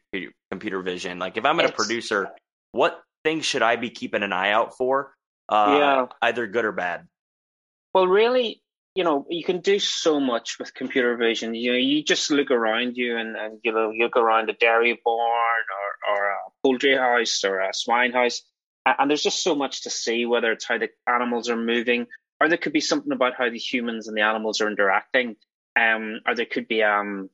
computer 0.50 0.82
vision? 0.82 1.18
Like 1.18 1.38
if 1.38 1.44
i'm 1.46 1.60
a 1.60 1.72
producer 1.72 2.30
what 2.72 3.00
things 3.22 3.46
should 3.46 3.62
i 3.62 3.76
be 3.76 3.88
keeping 3.88 4.22
an 4.22 4.32
eye 4.32 4.50
out 4.50 4.76
for 4.76 5.14
uh, 5.48 5.76
yeah. 5.78 6.06
either 6.20 6.46
good 6.46 6.64
or 6.66 6.72
bad? 6.72 7.06
Well 7.94 8.06
really 8.06 8.60
you 8.94 9.02
know, 9.02 9.26
you 9.28 9.42
can 9.42 9.60
do 9.60 9.78
so 9.78 10.20
much 10.20 10.58
with 10.58 10.74
computer 10.74 11.16
vision. 11.16 11.54
You 11.54 11.72
know, 11.72 11.78
you 11.78 12.04
just 12.04 12.30
look 12.30 12.50
around 12.50 12.96
you 12.96 13.16
and, 13.16 13.36
and 13.36 13.60
you 13.64 13.72
know, 13.72 13.90
you 13.90 14.04
look 14.04 14.16
around 14.16 14.50
a 14.50 14.52
dairy 14.52 15.00
barn 15.04 15.64
or, 16.08 16.14
or 16.14 16.30
a 16.30 16.36
poultry 16.62 16.96
house 16.96 17.42
or 17.44 17.60
a 17.60 17.74
swine 17.74 18.12
house, 18.12 18.42
and 18.86 19.10
there's 19.10 19.22
just 19.22 19.42
so 19.42 19.54
much 19.54 19.82
to 19.82 19.90
see, 19.90 20.26
whether 20.26 20.52
it's 20.52 20.66
how 20.66 20.78
the 20.78 20.90
animals 21.08 21.48
are 21.48 21.56
moving, 21.56 22.06
or 22.40 22.48
there 22.48 22.58
could 22.58 22.72
be 22.72 22.80
something 22.80 23.12
about 23.12 23.34
how 23.36 23.50
the 23.50 23.58
humans 23.58 24.06
and 24.06 24.16
the 24.16 24.22
animals 24.22 24.60
are 24.60 24.68
interacting, 24.68 25.36
um, 25.74 26.20
or 26.26 26.34
there 26.34 26.46
could 26.46 26.68
be 26.68 26.82
um, 26.82 27.30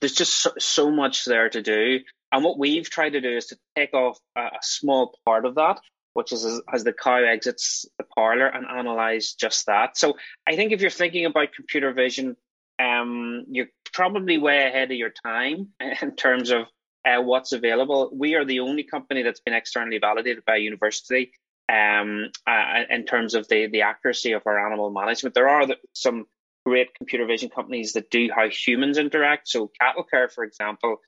there's 0.00 0.14
just 0.14 0.34
so, 0.34 0.50
so 0.58 0.90
much 0.90 1.24
there 1.24 1.48
to 1.48 1.62
do. 1.62 2.00
And 2.32 2.44
what 2.44 2.58
we've 2.58 2.88
tried 2.88 3.10
to 3.10 3.20
do 3.20 3.36
is 3.36 3.46
to 3.46 3.58
take 3.76 3.94
off 3.94 4.18
a, 4.36 4.40
a 4.40 4.58
small 4.62 5.16
part 5.24 5.44
of 5.44 5.54
that 5.56 5.80
which 6.14 6.32
is 6.32 6.60
as, 6.72 6.84
the 6.84 6.92
cow 6.92 7.22
exits 7.22 7.86
the 7.98 8.04
parlor 8.04 8.46
and 8.46 8.66
analyze 8.66 9.34
just 9.34 9.66
that. 9.66 9.96
So 9.96 10.16
I 10.46 10.56
think 10.56 10.72
if 10.72 10.80
you're 10.80 10.90
thinking 10.90 11.26
about 11.26 11.52
computer 11.52 11.92
vision, 11.92 12.36
um, 12.78 13.44
you're 13.50 13.68
probably 13.92 14.38
way 14.38 14.66
ahead 14.66 14.90
of 14.90 14.96
your 14.96 15.12
time 15.24 15.68
in 16.02 16.16
terms 16.16 16.50
of 16.50 16.62
uh, 17.04 17.22
what's 17.22 17.52
available. 17.52 18.10
We 18.12 18.34
are 18.34 18.44
the 18.44 18.60
only 18.60 18.82
company 18.82 19.22
that's 19.22 19.40
been 19.40 19.54
externally 19.54 19.98
validated 19.98 20.44
by 20.44 20.56
a 20.56 20.60
university 20.60 21.32
um, 21.68 22.30
uh, 22.46 22.84
in 22.90 23.04
terms 23.04 23.34
of 23.34 23.48
the, 23.48 23.66
the 23.66 23.82
accuracy 23.82 24.32
of 24.32 24.42
our 24.46 24.66
animal 24.66 24.90
management. 24.90 25.34
There 25.34 25.48
are 25.48 25.66
some 25.92 26.26
great 26.66 26.94
computer 26.94 27.26
vision 27.26 27.48
companies 27.48 27.94
that 27.94 28.10
do 28.10 28.28
how 28.34 28.48
humans 28.48 28.98
interact. 28.98 29.48
So 29.48 29.70
Cattle 29.80 30.04
Care, 30.04 30.28
for 30.28 30.44
example, 30.44 30.98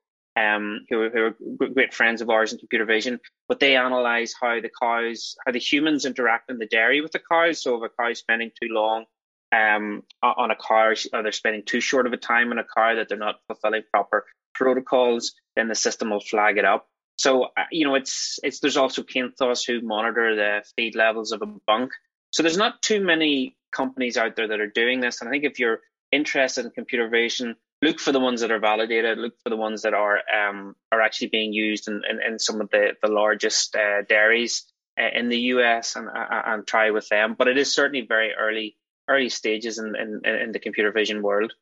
um, 0.41 0.87
who, 0.89 1.11
who, 1.11 1.25
are 1.25 1.69
great 1.69 1.93
friends 1.93 2.23
of 2.23 2.31
ours 2.31 2.53
in 2.53 2.59
computer 2.59 2.85
vision, 2.85 3.21
but 3.49 3.61
they 3.61 3.77
analyze 3.77 4.33
how 4.41 4.61
the 4.61 4.71
cows, 4.81 5.37
how 5.45 5.53
the 5.53 5.59
humans 5.59 6.05
interact 6.05 6.51
in 6.51 6.59
the 6.59 6.67
dairy 6.67 7.01
with 7.01 7.13
the 7.13 7.21
cows. 7.31 7.63
So 7.63 7.77
if 7.77 7.91
a 7.91 8.03
cow 8.03 8.11
is 8.11 8.19
spending 8.19 8.51
too 8.61 8.69
long 8.71 9.05
um, 9.53 10.03
on 10.23 10.51
a 10.51 10.57
cow, 10.57 10.95
or 11.13 11.23
they're 11.23 11.33
spending 11.33 11.65
too 11.65 11.81
short 11.81 12.07
of 12.07 12.13
a 12.13 12.17
time 12.17 12.53
on 12.53 12.59
a 12.59 12.65
cow 12.65 12.95
that 12.95 13.09
they're 13.09 13.19
not 13.19 13.37
fulfilling 13.49 13.83
proper 13.93 14.25
protocols, 14.55 15.35
then 15.57 15.69
the 15.69 15.75
system 15.75 16.11
will 16.11 16.21
flag 16.21 16.59
it 16.59 16.65
up. 16.65 16.87
So 17.17 17.45
uh, 17.45 17.65
you 17.71 17.87
know, 17.87 17.97
it's 17.97 18.39
it's 18.43 18.61
there's 18.61 18.79
also 18.79 19.03
Cainthus 19.03 19.65
who 19.65 19.83
monitor 19.83 20.37
the 20.37 20.65
feed 20.77 20.95
levels 20.95 21.33
of 21.33 21.43
a 21.43 21.47
bunk. 21.67 21.91
So 22.31 22.43
there's 22.43 22.57
not 22.57 22.81
too 22.81 23.01
many 23.05 23.57
companies 23.73 24.17
out 24.17 24.37
there 24.37 24.49
that 24.49 24.61
are 24.61 24.71
doing 24.71 25.01
this, 25.01 25.21
and 25.21 25.29
I 25.29 25.33
think 25.33 25.45
if 25.45 25.59
you're 25.59 25.81
interested 26.13 26.65
in 26.65 26.71
computer 26.71 27.09
vision, 27.09 27.57
look 27.83 27.99
for 27.99 28.13
the 28.13 28.21
ones 28.21 28.41
that 28.43 28.51
are 28.51 28.59
validated, 28.59 29.19
look 29.19 29.35
for 29.43 29.51
the 29.51 29.57
ones 29.57 29.83
that 29.83 29.95
are 29.95 30.21
um, 30.33 30.75
are 30.93 31.01
actually 31.01 31.29
being 31.29 31.53
used 31.53 31.89
in, 31.89 32.03
in, 32.09 32.21
in 32.33 32.39
some 32.39 32.61
of 32.61 32.71
the, 32.71 32.97
the 33.03 33.09
largest 33.09 33.75
uh, 33.75 34.03
dairies 34.03 34.65
uh, 34.99 35.09
in 35.15 35.29
the 35.29 35.39
US 35.55 35.97
and, 35.97 36.09
uh, 36.09 36.43
and 36.47 36.67
try 36.67 36.91
with 36.91 37.09
them. 37.09 37.35
But 37.39 37.49
it 37.49 37.59
is 37.59 37.75
certainly 37.75 38.07
very 38.07 38.35
early 38.35 38.77
early 39.09 39.29
stages 39.29 39.79
in, 39.79 39.95
in, 39.97 40.21
in 40.25 40.53
the 40.53 40.61
computer 40.61 40.93
vision 40.93 41.23
world. 41.23 41.53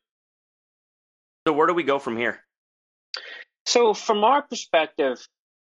So 1.47 1.53
where 1.53 1.67
do 1.67 1.73
we 1.73 1.83
go 1.83 1.97
from 1.97 2.17
here? 2.17 2.39
So 3.65 3.93
from 3.93 4.23
our 4.23 4.41
perspective, 4.41 5.25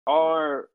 our 0.06 0.68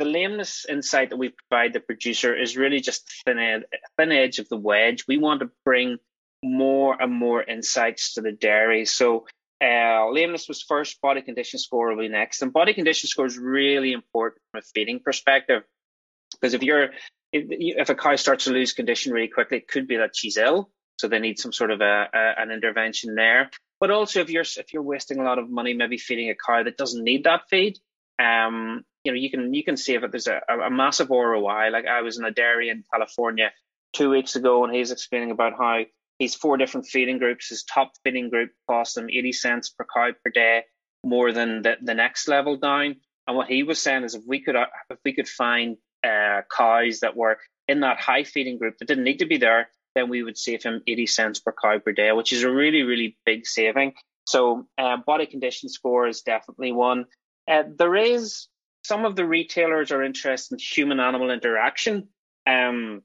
the 0.00 0.04
lameness 0.04 0.66
insight 0.68 1.10
that 1.10 1.16
we 1.16 1.28
provide 1.30 1.72
the 1.72 1.80
producer 1.80 2.36
is 2.36 2.56
really 2.56 2.80
just 2.80 3.08
thin, 3.24 3.38
ed- 3.38 3.66
thin 3.96 4.10
edge 4.10 4.40
of 4.40 4.48
the 4.48 4.56
wedge. 4.56 5.04
We 5.06 5.18
want 5.18 5.40
to 5.40 5.50
bring 5.64 5.98
more 6.44 7.00
and 7.00 7.12
more 7.12 7.42
insights 7.42 8.14
to 8.14 8.20
the 8.20 8.32
dairy. 8.32 8.84
So 8.84 9.26
uh, 9.62 10.10
lameness 10.10 10.48
was 10.48 10.62
first, 10.62 11.00
body 11.00 11.22
condition 11.22 11.58
score 11.58 11.90
will 11.90 12.02
be 12.02 12.08
next. 12.08 12.42
And 12.42 12.52
body 12.52 12.74
condition 12.74 13.08
score 13.08 13.26
is 13.26 13.38
really 13.38 13.92
important 13.92 14.42
from 14.50 14.58
a 14.58 14.62
feeding 14.62 15.00
perspective. 15.00 15.62
Because 16.32 16.54
if 16.54 16.62
you're 16.62 16.90
if, 17.32 17.46
if 17.50 17.88
a 17.88 17.94
cow 17.94 18.16
starts 18.16 18.44
to 18.44 18.50
lose 18.50 18.72
condition 18.72 19.12
really 19.12 19.28
quickly, 19.28 19.58
it 19.58 19.68
could 19.68 19.88
be 19.88 19.96
that 19.96 20.14
she's 20.14 20.36
ill. 20.36 20.70
So 20.98 21.08
they 21.08 21.18
need 21.18 21.38
some 21.38 21.52
sort 21.52 21.70
of 21.70 21.80
a, 21.80 22.08
a, 22.12 22.34
an 22.40 22.50
intervention 22.50 23.14
there. 23.14 23.50
But 23.80 23.90
also 23.90 24.20
if 24.20 24.30
you're 24.30 24.42
if 24.42 24.72
you're 24.72 24.82
wasting 24.82 25.18
a 25.18 25.24
lot 25.24 25.38
of 25.38 25.50
money 25.50 25.74
maybe 25.74 25.98
feeding 25.98 26.30
a 26.30 26.34
cow 26.34 26.62
that 26.62 26.76
doesn't 26.76 27.02
need 27.02 27.24
that 27.24 27.42
feed, 27.50 27.78
um, 28.18 28.84
you 29.02 29.12
know, 29.12 29.16
you 29.16 29.30
can 29.30 29.52
you 29.52 29.64
can 29.64 29.76
save 29.76 30.04
it. 30.04 30.10
There's 30.10 30.28
a, 30.28 30.40
a 30.48 30.70
massive 30.70 31.10
ROI. 31.10 31.70
Like 31.70 31.86
I 31.86 32.02
was 32.02 32.18
in 32.18 32.24
a 32.24 32.30
dairy 32.30 32.70
in 32.70 32.84
California 32.92 33.52
two 33.92 34.10
weeks 34.10 34.36
ago 34.36 34.64
and 34.64 34.74
he's 34.74 34.90
explaining 34.90 35.30
about 35.30 35.54
how 35.56 35.84
He's 36.18 36.34
four 36.34 36.56
different 36.56 36.86
feeding 36.86 37.18
groups. 37.18 37.48
His 37.48 37.64
top 37.64 37.92
feeding 38.04 38.30
group 38.30 38.50
cost 38.68 38.96
him 38.96 39.10
80 39.10 39.32
cents 39.32 39.68
per 39.70 39.84
cow 39.92 40.12
per 40.24 40.30
day, 40.30 40.64
more 41.04 41.32
than 41.32 41.62
the, 41.62 41.76
the 41.82 41.94
next 41.94 42.28
level 42.28 42.56
down. 42.56 42.96
And 43.26 43.36
what 43.36 43.48
he 43.48 43.62
was 43.62 43.80
saying 43.80 44.04
is 44.04 44.14
if 44.14 44.22
we 44.26 44.40
could 44.40 44.54
if 44.56 44.98
we 45.04 45.14
could 45.14 45.28
find 45.28 45.76
uh, 46.04 46.42
cows 46.54 47.00
that 47.00 47.16
were 47.16 47.38
in 47.66 47.80
that 47.80 48.00
high 48.00 48.24
feeding 48.24 48.58
group 48.58 48.78
that 48.78 48.86
didn't 48.86 49.04
need 49.04 49.18
to 49.18 49.26
be 49.26 49.38
there, 49.38 49.68
then 49.94 50.08
we 50.08 50.22
would 50.22 50.36
save 50.36 50.62
him 50.62 50.82
80 50.86 51.06
cents 51.06 51.40
per 51.40 51.52
cow 51.52 51.78
per 51.78 51.92
day, 51.92 52.12
which 52.12 52.32
is 52.32 52.42
a 52.42 52.50
really, 52.50 52.82
really 52.82 53.16
big 53.24 53.46
saving. 53.46 53.94
So 54.26 54.66
uh, 54.78 54.98
body 54.98 55.26
condition 55.26 55.68
score 55.68 56.06
is 56.06 56.22
definitely 56.22 56.72
one. 56.72 57.06
Uh, 57.48 57.64
there 57.76 57.96
is 57.96 58.48
some 58.84 59.04
of 59.04 59.16
the 59.16 59.24
retailers 59.24 59.90
are 59.92 60.02
interested 60.02 60.54
in 60.54 60.58
human 60.58 61.00
animal 61.00 61.30
interaction. 61.30 62.08
Um, 62.46 63.02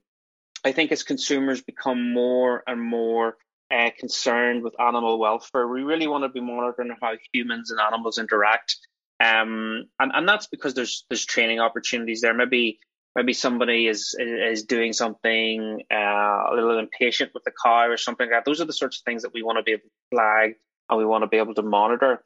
I 0.64 0.72
think 0.72 0.92
as 0.92 1.04
consumers 1.04 1.62
become 1.62 2.14
more 2.14 2.64
and 2.68 2.82
more 2.82 3.38
uh, 3.72 3.90
concerned 3.98 4.64
with 4.64 4.80
animal 4.80 5.20
welfare, 5.20 5.68
we 5.68 5.84
really 5.84 6.08
want 6.08 6.24
to 6.24 6.30
be 6.30 6.42
monitoring 6.42 6.96
how 7.02 7.14
humans 7.34 7.72
and 7.72 7.80
animals 7.80 8.18
interact. 8.18 8.76
Um, 9.24 9.86
and, 10.00 10.12
and 10.14 10.28
that's 10.28 10.48
because 10.48 10.74
there's 10.74 11.06
there's 11.10 11.26
training 11.26 11.60
opportunities 11.60 12.22
there. 12.22 12.34
Maybe 12.34 12.80
maybe 13.16 13.34
somebody 13.34 13.88
is 13.88 14.16
is 14.20 14.64
doing 14.64 14.94
something 14.94 15.84
uh, 15.92 15.96
a 15.96 16.54
little 16.54 16.80
impatient 16.80 17.32
with 17.34 17.44
the 17.44 17.52
cow 17.64 17.88
or 17.88 17.98
something 17.98 18.28
like 18.28 18.32
that. 18.32 18.46
Those 18.46 18.62
are 18.62 18.66
the 18.66 18.74
sorts 18.74 19.00
of 19.00 19.04
things 19.04 19.24
that 19.24 19.34
we 19.34 19.44
want 19.44 19.58
to 19.58 19.64
be 19.64 19.74
able 19.74 19.84
to 19.84 20.16
flag 20.16 20.56
and 20.90 20.98
we 20.98 21.06
want 21.06 21.24
to 21.24 21.28
be 21.28 21.38
able 21.38 21.54
to 21.56 21.62
monitor. 21.62 22.24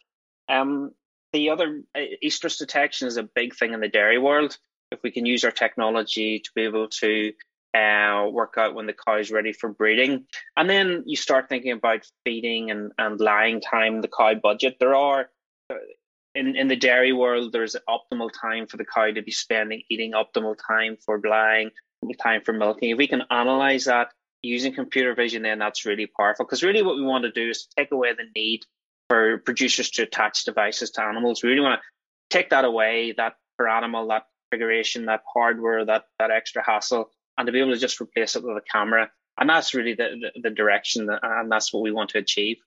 Um, 0.48 0.92
the 1.34 1.50
other 1.50 1.82
uh, 1.96 2.00
estrus 2.24 2.60
detection 2.60 3.08
is 3.08 3.18
a 3.18 3.24
big 3.24 3.56
thing 3.56 3.74
in 3.74 3.80
the 3.80 3.88
dairy 3.88 4.20
world. 4.20 4.58
If 4.92 5.00
we 5.04 5.12
can 5.12 5.26
use 5.26 5.44
our 5.44 5.52
technology 5.52 6.40
to 6.40 6.52
be 6.56 6.64
able 6.64 6.90
to 6.90 7.34
uh, 7.74 8.28
work 8.30 8.56
out 8.58 8.76
when 8.76 8.86
the 8.86 8.94
cow 8.94 9.18
is 9.18 9.32
ready 9.32 9.54
for 9.54 9.70
breeding, 9.70 10.26
and 10.56 10.70
then 10.70 11.04
you 11.06 11.16
start 11.16 11.50
thinking 11.50 11.72
about 11.72 12.06
feeding 12.24 12.72
and, 12.72 12.92
and 12.98 13.20
lying 13.20 13.62
time, 13.62 14.02
the 14.02 14.08
cow 14.08 14.34
budget. 14.36 14.78
There 14.80 14.96
are 14.96 15.30
uh, 15.70 15.76
in, 16.36 16.56
in 16.56 16.68
the 16.68 16.76
dairy 16.76 17.14
world, 17.14 17.52
there's 17.52 17.76
an 17.76 17.82
optimal 17.88 18.30
time 18.42 18.68
for 18.68 18.78
the 18.78 18.86
cow 18.86 19.12
to 19.12 19.22
be 19.22 19.32
spending 19.32 19.84
eating, 19.90 20.14
optimal 20.14 20.56
time 20.68 20.98
for 21.06 21.22
lying, 21.24 21.72
time 22.22 22.42
for 22.44 22.54
milking. 22.54 22.90
If 22.90 22.98
we 22.98 23.08
can 23.08 23.24
analyze 23.30 23.86
that 23.86 24.10
using 24.42 24.74
computer 24.74 25.16
vision, 25.16 25.44
then 25.44 25.60
that's 25.60 25.86
really 25.86 26.08
powerful. 26.08 26.46
Because 26.46 26.64
really, 26.64 26.82
what 26.82 26.96
we 26.96 27.04
want 27.04 27.24
to 27.24 27.32
do 27.32 27.50
is 27.50 27.68
take 27.78 27.92
away 27.92 28.14
the 28.14 28.26
need 28.36 28.66
for 29.10 29.38
producers 29.40 29.90
to 29.92 30.04
attach 30.04 30.44
devices 30.44 30.92
to 30.92 31.04
animals. 31.04 31.44
We 31.44 31.50
really 31.50 31.62
want 31.62 31.82
to 31.82 31.88
take 32.38 32.50
that 32.50 32.66
away, 32.66 33.14
that 33.18 33.36
per 33.58 33.68
animal, 33.68 34.08
that 34.08 34.26
configuration, 34.52 35.06
that 35.06 35.22
hardware, 35.32 35.86
that 35.86 36.06
that 36.20 36.32
extra 36.32 36.64
hassle, 36.64 37.12
and 37.38 37.46
to 37.46 37.52
be 37.52 37.60
able 37.60 37.74
to 37.74 37.80
just 37.80 38.02
replace 38.02 38.36
it 38.36 38.44
with 38.44 38.58
a 38.58 38.62
camera. 38.72 39.10
And 39.38 39.50
that's 39.50 39.74
really 39.74 39.96
the, 39.96 40.32
the, 40.36 40.42
the 40.42 40.50
direction, 40.50 41.08
that, 41.08 41.20
and 41.24 41.52
that's 41.52 41.74
what 41.74 41.84
we 41.84 41.92
want 41.92 42.12
to 42.12 42.20
achieve. 42.20 42.58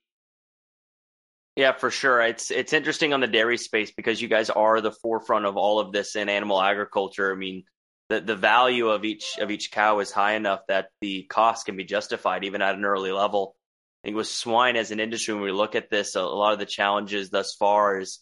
Yeah, 1.55 1.71
for 1.71 1.89
sure. 1.89 2.21
It's 2.21 2.51
it's 2.51 2.71
interesting 2.71 3.13
on 3.13 3.19
the 3.19 3.27
dairy 3.27 3.57
space 3.57 3.91
because 3.91 4.21
you 4.21 4.27
guys 4.27 4.51
are 4.51 4.79
the 4.79 4.91
forefront 4.91 5.47
of 5.47 5.57
all 5.57 5.79
of 5.79 5.91
this 5.91 6.15
in 6.15 6.29
animal 6.29 6.61
agriculture. 6.61 7.31
I 7.31 7.35
mean, 7.35 7.63
the 8.09 8.21
the 8.21 8.35
value 8.35 8.89
of 8.89 9.03
each 9.03 9.39
of 9.39 9.49
each 9.49 9.71
cow 9.71 9.99
is 9.99 10.11
high 10.11 10.33
enough 10.33 10.61
that 10.67 10.89
the 11.01 11.23
cost 11.23 11.65
can 11.65 11.75
be 11.75 11.83
justified 11.83 12.43
even 12.43 12.61
at 12.61 12.75
an 12.75 12.85
early 12.85 13.11
level. 13.11 13.55
I 14.03 14.07
think 14.07 14.17
with 14.17 14.27
swine 14.27 14.75
as 14.75 14.91
an 14.91 14.99
industry, 14.99 15.33
when 15.33 15.43
we 15.43 15.51
look 15.51 15.73
at 15.73 15.89
this, 15.89 16.15
a, 16.15 16.21
lot 16.21 16.53
of 16.53 16.59
the 16.59 16.67
challenges 16.67 17.31
thus 17.31 17.55
far 17.55 17.99
is 17.99 18.19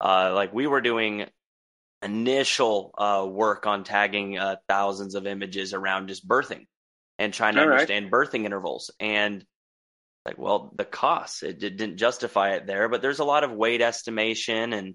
uh, 0.00 0.32
like 0.34 0.54
we 0.54 0.66
were 0.66 0.80
doing 0.80 1.26
initial 2.02 2.92
uh, 2.96 3.26
work 3.28 3.66
on 3.66 3.84
tagging 3.84 4.38
uh, 4.38 4.56
thousands 4.68 5.14
of 5.14 5.26
images 5.26 5.74
around 5.74 6.08
just 6.08 6.26
birthing 6.26 6.66
and 7.18 7.34
trying 7.34 7.54
to 7.54 7.60
All 7.60 7.70
understand 7.70 8.10
right. 8.10 8.12
birthing 8.12 8.44
intervals 8.44 8.90
and 8.98 9.44
like 10.24 10.38
well 10.38 10.72
the 10.76 10.84
cost 10.84 11.42
it 11.42 11.58
didn't 11.58 11.98
justify 11.98 12.50
it 12.50 12.66
there 12.66 12.88
but 12.88 13.02
there's 13.02 13.18
a 13.18 13.24
lot 13.24 13.44
of 13.44 13.52
weight 13.52 13.82
estimation 13.82 14.72
and 14.72 14.94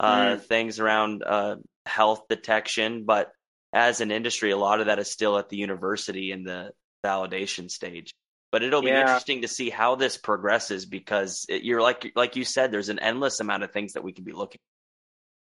uh, 0.00 0.36
mm. 0.36 0.42
things 0.42 0.80
around 0.80 1.22
uh, 1.24 1.56
health 1.86 2.22
detection 2.28 3.04
but 3.04 3.30
as 3.72 4.00
an 4.00 4.10
industry 4.10 4.50
a 4.50 4.56
lot 4.56 4.80
of 4.80 4.86
that 4.86 4.98
is 4.98 5.10
still 5.10 5.38
at 5.38 5.48
the 5.48 5.56
university 5.56 6.30
in 6.30 6.44
the 6.44 6.70
validation 7.04 7.70
stage 7.70 8.12
but 8.52 8.62
it'll 8.62 8.82
be 8.82 8.88
yeah. 8.88 9.00
interesting 9.00 9.42
to 9.42 9.48
see 9.48 9.70
how 9.70 9.94
this 9.96 10.16
progresses 10.16 10.86
because 10.86 11.46
it, 11.48 11.62
you're 11.62 11.82
like 11.82 12.12
like 12.14 12.36
you 12.36 12.44
said 12.44 12.70
there's 12.70 12.88
an 12.88 12.98
endless 12.98 13.40
amount 13.40 13.62
of 13.62 13.72
things 13.72 13.94
that 13.94 14.04
we 14.04 14.12
can 14.12 14.24
be 14.24 14.32
looking 14.32 14.60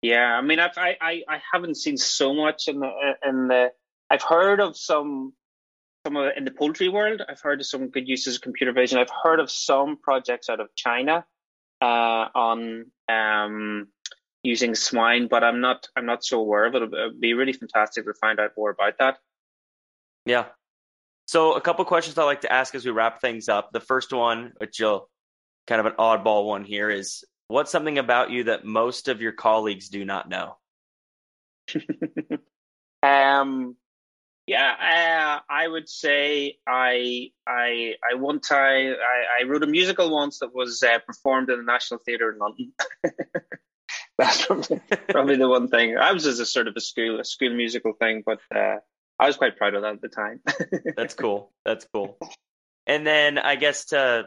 yeah, 0.02 0.24
I 0.24 0.40
mean, 0.42 0.58
I've, 0.58 0.76
I, 0.76 0.96
I, 1.00 1.22
I 1.28 1.42
haven't 1.52 1.76
seen 1.76 1.96
so 1.96 2.34
much 2.34 2.68
in 2.68 2.80
the 2.80 2.90
in 3.26 3.48
the. 3.48 3.72
I've 4.10 4.22
heard 4.22 4.60
of 4.60 4.76
some 4.76 5.32
some 6.06 6.16
of 6.16 6.32
in 6.36 6.44
the 6.44 6.50
poultry 6.50 6.88
world. 6.88 7.22
I've 7.28 7.40
heard 7.40 7.60
of 7.60 7.66
some 7.66 7.90
good 7.90 8.06
uses 8.06 8.36
of 8.36 8.42
computer 8.42 8.72
vision. 8.72 8.98
I've 8.98 9.10
heard 9.22 9.40
of 9.40 9.50
some 9.50 9.96
projects 9.96 10.48
out 10.48 10.60
of 10.60 10.68
China 10.76 11.24
uh, 11.80 11.84
on 12.34 12.86
um, 13.08 13.88
using 14.42 14.74
swine, 14.74 15.28
but 15.28 15.42
I'm 15.42 15.60
not 15.60 15.88
I'm 15.96 16.06
not 16.06 16.24
so 16.24 16.40
aware 16.40 16.66
of 16.66 16.74
it. 16.74 16.82
It'd 16.82 17.20
be 17.20 17.34
really 17.34 17.52
fantastic 17.52 18.04
to 18.04 18.14
find 18.14 18.38
out 18.38 18.52
more 18.56 18.70
about 18.70 18.98
that. 18.98 19.18
Yeah. 20.24 20.46
So 21.26 21.54
a 21.54 21.60
couple 21.60 21.84
questions 21.84 22.18
I 22.18 22.24
like 22.24 22.42
to 22.42 22.52
ask 22.52 22.74
as 22.74 22.84
we 22.84 22.92
wrap 22.92 23.20
things 23.20 23.48
up. 23.48 23.72
The 23.72 23.80
first 23.80 24.12
one, 24.12 24.52
which 24.58 24.78
you'll 24.78 25.08
kind 25.66 25.80
of 25.80 25.86
an 25.86 25.94
oddball 25.98 26.46
one 26.46 26.62
here, 26.62 26.88
is 26.88 27.24
What's 27.48 27.70
something 27.70 27.98
about 27.98 28.30
you 28.30 28.44
that 28.44 28.64
most 28.64 29.08
of 29.08 29.20
your 29.20 29.32
colleagues 29.32 29.88
do 29.88 30.04
not 30.04 30.28
know? 30.28 30.56
um, 33.02 33.76
yeah, 34.46 35.40
uh, 35.40 35.52
I 35.52 35.66
would 35.66 35.88
say 35.88 36.58
I 36.66 37.30
I 37.46 37.94
I 38.08 38.14
one 38.14 38.40
time 38.40 38.94
I, 38.94 39.42
I 39.42 39.48
wrote 39.48 39.64
a 39.64 39.66
musical 39.66 40.10
once 40.10 40.38
that 40.38 40.54
was 40.54 40.82
uh, 40.82 40.98
performed 41.00 41.50
in 41.50 41.58
the 41.58 41.64
National 41.64 41.98
Theatre 41.98 42.32
in 42.32 42.38
London. 42.38 42.72
That's 44.18 44.46
probably, 44.46 44.80
probably 45.10 45.36
the 45.36 45.48
one 45.48 45.68
thing. 45.68 45.98
I 45.98 46.12
was 46.12 46.26
as 46.26 46.40
a 46.40 46.46
sort 46.46 46.68
of 46.68 46.74
a 46.76 46.80
school 46.80 47.20
a 47.20 47.24
school 47.24 47.54
musical 47.54 47.92
thing, 47.92 48.22
but 48.24 48.38
uh, 48.54 48.76
I 49.18 49.26
was 49.26 49.36
quite 49.36 49.56
proud 49.56 49.74
of 49.74 49.82
that 49.82 49.94
at 49.94 50.00
the 50.00 50.08
time. 50.08 50.40
That's 50.96 51.14
cool. 51.14 51.52
That's 51.64 51.86
cool. 51.92 52.18
And 52.86 53.06
then 53.06 53.38
I 53.38 53.56
guess 53.56 53.86
to 53.86 54.26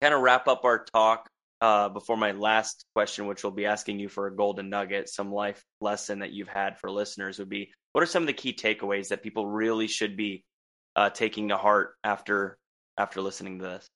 kind 0.00 0.14
of 0.14 0.22
wrap 0.22 0.48
up 0.48 0.64
our 0.64 0.84
talk, 0.84 1.28
uh, 1.60 1.88
before 1.88 2.16
my 2.16 2.32
last 2.32 2.84
question, 2.94 3.26
which 3.26 3.42
will 3.42 3.50
be 3.50 3.66
asking 3.66 3.98
you 3.98 4.08
for 4.08 4.26
a 4.26 4.34
golden 4.34 4.68
nugget, 4.68 5.08
some 5.08 5.32
life 5.32 5.62
lesson 5.80 6.18
that 6.20 6.32
you've 6.32 6.48
had 6.48 6.78
for 6.78 6.90
listeners 6.90 7.38
would 7.38 7.48
be 7.48 7.72
what 7.92 8.02
are 8.02 8.06
some 8.06 8.22
of 8.22 8.26
the 8.26 8.32
key 8.32 8.52
takeaways 8.52 9.08
that 9.08 9.22
people 9.22 9.46
really 9.46 9.86
should 9.86 10.16
be 10.16 10.44
uh, 10.96 11.10
taking 11.10 11.48
to 11.48 11.56
heart 11.56 11.94
after 12.04 12.58
after 12.98 13.20
listening 13.20 13.58
to 13.58 13.64
this? 13.64 13.86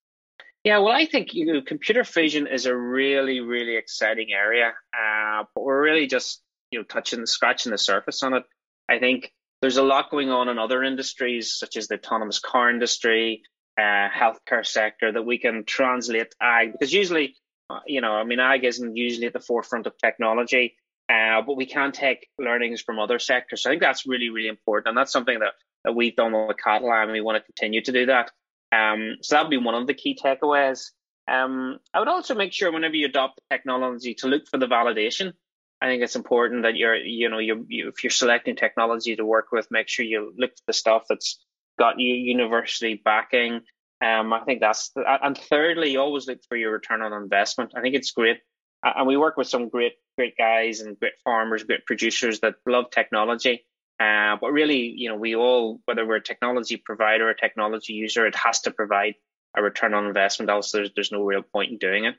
Yeah, 0.64 0.78
well, 0.78 0.94
I 0.94 1.06
think 1.06 1.32
you 1.32 1.46
know, 1.46 1.62
computer 1.62 2.04
vision 2.04 2.46
is 2.46 2.66
a 2.66 2.76
really, 2.76 3.40
really 3.40 3.76
exciting 3.76 4.28
area, 4.32 4.72
uh, 4.94 5.44
but 5.54 5.64
we're 5.64 5.82
really 5.82 6.06
just 6.06 6.42
you 6.70 6.78
know 6.78 6.84
touching, 6.84 7.24
scratching 7.26 7.72
the 7.72 7.78
surface 7.78 8.22
on 8.22 8.34
it. 8.34 8.44
I 8.88 8.98
think 8.98 9.32
there's 9.60 9.76
a 9.78 9.82
lot 9.82 10.10
going 10.10 10.30
on 10.30 10.48
in 10.48 10.58
other 10.58 10.82
industries, 10.82 11.54
such 11.54 11.76
as 11.76 11.88
the 11.88 11.96
autonomous 11.96 12.38
car 12.38 12.70
industry, 12.70 13.42
uh, 13.78 14.08
healthcare 14.08 14.64
sector, 14.64 15.12
that 15.12 15.22
we 15.22 15.38
can 15.38 15.64
translate 15.64 16.34
ag 16.40 16.72
because 16.72 16.92
usually 16.92 17.36
you 17.86 18.00
know, 18.00 18.12
I 18.12 18.24
mean, 18.24 18.40
ag 18.40 18.64
isn't 18.64 18.96
usually 18.96 19.26
at 19.26 19.32
the 19.32 19.40
forefront 19.40 19.86
of 19.86 19.96
technology, 19.98 20.76
uh, 21.08 21.42
but 21.42 21.56
we 21.56 21.66
can 21.66 21.92
take 21.92 22.28
learnings 22.38 22.80
from 22.80 22.98
other 22.98 23.18
sectors. 23.18 23.62
So 23.62 23.70
I 23.70 23.72
think 23.72 23.82
that's 23.82 24.06
really, 24.06 24.30
really 24.30 24.48
important. 24.48 24.88
And 24.88 24.98
that's 24.98 25.12
something 25.12 25.38
that, 25.40 25.52
that 25.84 25.92
we've 25.94 26.14
done 26.14 26.32
with 26.32 26.56
cattle 26.58 26.92
and 26.92 27.12
we 27.12 27.20
want 27.20 27.38
to 27.38 27.44
continue 27.44 27.82
to 27.82 27.92
do 27.92 28.06
that. 28.06 28.30
Um, 28.72 29.16
so 29.22 29.34
that 29.34 29.42
would 29.42 29.50
be 29.50 29.56
one 29.56 29.74
of 29.74 29.86
the 29.86 29.94
key 29.94 30.18
takeaways. 30.22 30.90
Um, 31.26 31.78
I 31.92 31.98
would 31.98 32.08
also 32.08 32.34
make 32.34 32.52
sure 32.52 32.72
whenever 32.72 32.94
you 32.94 33.06
adopt 33.06 33.40
technology 33.50 34.14
to 34.14 34.28
look 34.28 34.48
for 34.48 34.58
the 34.58 34.66
validation. 34.66 35.32
I 35.82 35.86
think 35.86 36.02
it's 36.02 36.16
important 36.16 36.62
that 36.64 36.76
you're, 36.76 36.96
you 36.96 37.28
know, 37.30 37.38
you, 37.38 37.64
you 37.68 37.88
if 37.88 38.04
you're 38.04 38.10
selecting 38.10 38.54
technology 38.54 39.16
to 39.16 39.24
work 39.24 39.46
with, 39.50 39.70
make 39.70 39.88
sure 39.88 40.04
you 40.04 40.32
look 40.36 40.50
for 40.50 40.64
the 40.66 40.72
stuff 40.72 41.04
that's 41.08 41.38
got 41.78 41.98
university 41.98 43.00
backing, 43.02 43.62
um, 44.00 44.32
I 44.32 44.40
think 44.40 44.60
that's 44.60 44.90
the, 44.90 45.02
and 45.22 45.36
thirdly, 45.36 45.96
always 45.96 46.26
look 46.26 46.38
for 46.48 46.56
your 46.56 46.72
return 46.72 47.02
on 47.02 47.12
investment. 47.12 47.72
I 47.76 47.80
think 47.80 47.94
it's 47.94 48.12
great, 48.12 48.38
and 48.82 49.06
we 49.06 49.16
work 49.16 49.36
with 49.36 49.48
some 49.48 49.68
great, 49.68 49.94
great 50.16 50.36
guys 50.38 50.80
and 50.80 50.98
great 50.98 51.12
farmers, 51.24 51.64
great 51.64 51.84
producers 51.86 52.40
that 52.40 52.56
love 52.66 52.90
technology. 52.90 53.66
Uh, 54.00 54.36
but 54.40 54.52
really, 54.52 54.94
you 54.96 55.10
know, 55.10 55.16
we 55.16 55.36
all, 55.36 55.80
whether 55.84 56.06
we're 56.06 56.16
a 56.16 56.22
technology 56.22 56.78
provider 56.78 57.26
or 57.26 57.30
a 57.30 57.36
technology 57.36 57.92
user, 57.92 58.26
it 58.26 58.34
has 58.34 58.60
to 58.60 58.70
provide 58.70 59.14
a 59.54 59.62
return 59.62 59.92
on 59.92 60.06
investment. 60.06 60.48
Else, 60.48 60.72
there's 60.72 60.90
there's 60.94 61.12
no 61.12 61.22
real 61.22 61.42
point 61.42 61.70
in 61.70 61.78
doing 61.78 62.06
it. 62.06 62.14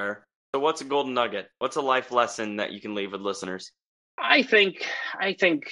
Sure. 0.00 0.24
So, 0.54 0.60
what's 0.60 0.80
a 0.80 0.84
golden 0.84 1.14
nugget? 1.14 1.50
What's 1.58 1.76
a 1.76 1.82
life 1.82 2.10
lesson 2.10 2.56
that 2.56 2.72
you 2.72 2.80
can 2.80 2.96
leave 2.96 3.12
with 3.12 3.20
listeners? 3.20 3.70
I 4.18 4.42
think 4.42 4.84
I 5.18 5.34
think 5.34 5.70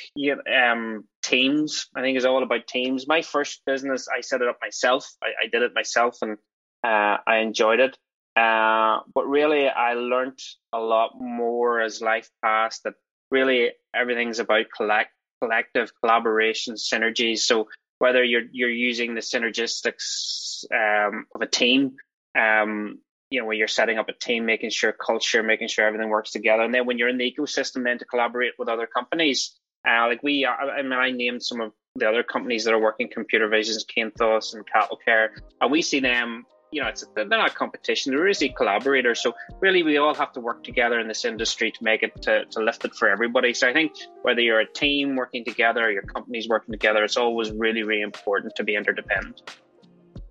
um, 0.55 1.05
teams. 1.23 1.89
I 1.97 2.03
think 2.03 2.19
is 2.19 2.25
all 2.25 2.43
about 2.43 2.67
teams. 2.67 3.09
My 3.09 3.23
first 3.23 3.63
business, 3.67 4.07
I 4.15 4.21
set 4.21 4.43
it 4.43 4.49
up 4.49 4.59
myself. 4.61 5.07
I, 5.23 5.45
I 5.45 5.47
did 5.49 5.63
it 5.63 5.73
myself, 5.75 6.19
and 6.23 6.37
uh, 6.85 7.19
I 7.27 7.39
enjoyed 7.39 7.81
it. 7.81 7.97
Uh, 8.37 8.99
but 9.15 9.27
really, 9.27 9.69
I 9.69 9.95
learned 9.95 10.39
a 10.73 10.79
lot 10.79 11.13
more 11.19 11.81
as 11.81 12.03
life 12.03 12.29
passed. 12.45 12.83
That 12.85 12.95
really 13.31 13.71
everything's 13.95 14.41
about 14.41 14.67
collect, 14.77 15.11
collective 15.43 15.93
collaboration, 16.01 16.75
synergies. 16.75 17.39
So 17.39 17.69
whether 17.99 18.23
you're 18.23 18.49
you're 18.53 18.69
using 18.69 19.15
the 19.15 19.21
synergistics 19.21 20.65
um, 20.73 21.27
of 21.35 21.41
a 21.41 21.47
team, 21.47 21.97
um, 22.39 22.99
you 23.35 23.41
know, 23.41 23.47
when 23.47 23.59
you're 23.59 23.67
setting 23.67 23.99
up 23.99 24.09
a 24.09 24.13
team, 24.13 24.47
making 24.47 24.71
sure 24.71 24.93
culture, 24.93 25.43
making 25.43 25.67
sure 25.67 25.85
everything 25.85 26.09
works 26.09 26.31
together. 26.31 26.63
And 26.63 26.73
then 26.73 26.87
when 26.87 26.99
you're 26.99 27.09
in 27.09 27.19
the 27.19 27.29
ecosystem, 27.29 27.83
then 27.83 27.99
to 27.99 28.05
collaborate 28.05 28.53
with 28.61 28.69
other 28.69 28.87
companies. 28.87 29.59
Uh, 29.87 30.07
like 30.07 30.23
we, 30.23 30.47
I 30.47 30.83
mean, 30.83 30.93
I 30.93 31.11
named 31.11 31.43
some 31.43 31.61
of 31.61 31.73
the 31.97 32.09
other 32.09 32.23
companies 32.23 32.63
that 32.65 32.73
are 32.73 32.79
working 32.79 33.09
computer 33.13 33.49
visions, 33.49 33.85
Cainthus 33.85 34.55
and 34.55 34.65
Cattle 34.73 34.99
Care, 35.05 35.35
and 35.61 35.71
we 35.73 35.83
see 35.83 35.99
them. 35.99 36.47
You 36.71 36.83
know, 36.83 36.89
it's 36.89 37.05
they're 37.15 37.27
not 37.27 37.55
competition; 37.55 38.13
they're 38.13 38.23
really 38.23 38.49
collaborators. 38.49 39.21
So 39.21 39.35
really, 39.61 39.83
we 39.83 39.99
all 39.99 40.15
have 40.15 40.33
to 40.33 40.41
work 40.41 40.63
together 40.63 41.01
in 41.01 41.09
this 41.09 41.25
industry 41.25 41.71
to 41.73 41.85
make 41.85 42.03
it 42.03 42.23
to, 42.23 42.45
to 42.47 42.61
lift 42.61 42.85
it 42.85 42.95
for 42.95 43.09
everybody. 43.09 43.53
So 43.53 43.69
I 43.69 43.73
think 43.73 43.93
whether 44.23 44.41
you're 44.41 44.61
a 44.61 44.73
team 44.73 45.17
working 45.17 45.45
together, 45.45 45.85
or 45.85 45.91
your 45.91 46.03
company's 46.03 46.49
working 46.49 46.73
together, 46.73 47.05
it's 47.05 47.17
always 47.17 47.51
really, 47.51 47.83
really 47.83 48.03
important 48.03 48.57
to 48.57 48.65
be 48.65 48.75
interdependent. 48.75 49.43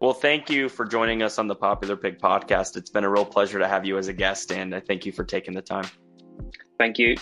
Well, 0.03 0.13
thank 0.13 0.49
you 0.49 0.67
for 0.67 0.83
joining 0.83 1.23
us 1.23 1.39
on 1.39 1.47
the 1.47 1.55
Popular 1.55 1.95
Pig 1.95 2.19
podcast. 2.19 2.75
It's 2.75 2.89
been 2.89 3.05
a 3.05 3.09
real 3.09 3.23
pleasure 3.23 3.57
to 3.59 3.67
have 3.69 3.85
you 3.85 3.97
as 3.97 4.09
a 4.09 4.13
guest, 4.13 4.51
and 4.51 4.75
I 4.75 4.81
thank 4.81 5.05
you 5.05 5.13
for 5.13 5.23
taking 5.23 5.53
the 5.53 5.61
time. 5.61 5.85
Thank 6.77 6.99
you. 6.99 7.15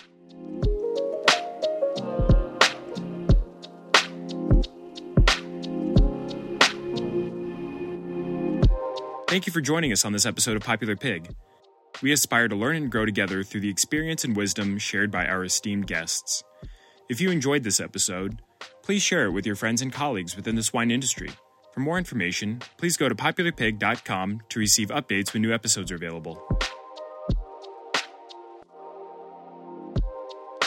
Thank 9.28 9.46
you 9.46 9.54
for 9.54 9.62
joining 9.62 9.92
us 9.92 10.04
on 10.04 10.12
this 10.12 10.26
episode 10.26 10.56
of 10.56 10.64
Popular 10.64 10.96
Pig. 10.96 11.36
we 12.02 12.12
aspire 12.12 12.48
to 12.48 12.56
learn 12.56 12.78
and 12.78 12.92
grow 12.92 13.06
together 13.06 13.44
through 13.44 13.62
the 13.62 13.70
experience 13.70 14.24
and 14.24 14.36
wisdom 14.36 14.80
shared 14.80 15.12
by 15.12 15.28
our 15.28 15.44
esteemed 15.44 15.86
guests. 15.86 16.44
If 17.10 17.22
you 17.22 17.30
enjoyed 17.30 17.62
this 17.62 17.80
episode, 17.80 18.42
please 18.82 19.04
share 19.04 19.26
it 19.26 19.32
with 19.34 19.46
your 19.46 19.56
friends 19.56 19.84
and 19.84 19.94
colleagues 19.94 20.36
within 20.36 20.56
the 20.56 20.64
swine 20.64 20.90
industry. 20.90 21.30
For 21.72 21.80
more 21.80 21.98
information, 21.98 22.62
please 22.78 22.98
go 22.98 23.08
to 23.08 23.16
popularpig.com 23.16 24.42
to 24.50 24.60
receive 24.60 24.90
updates 24.90 25.34
when 25.34 25.42
new 25.42 25.54
episodes 25.54 25.92
are 25.92 25.96
available. 25.96 26.42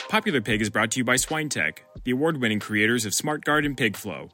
Popular 0.09 0.41
Pig 0.41 0.63
is 0.63 0.71
brought 0.71 0.93
to 0.93 1.01
you 1.01 1.05
by 1.05 1.17
SwineTech, 1.17 1.79
the 2.05 2.13
award 2.13 2.41
winning 2.41 2.61
creators 2.61 3.05
of 3.05 3.13
SmartGuard 3.13 3.67
and 3.67 3.77
PigFlow. 3.77 4.31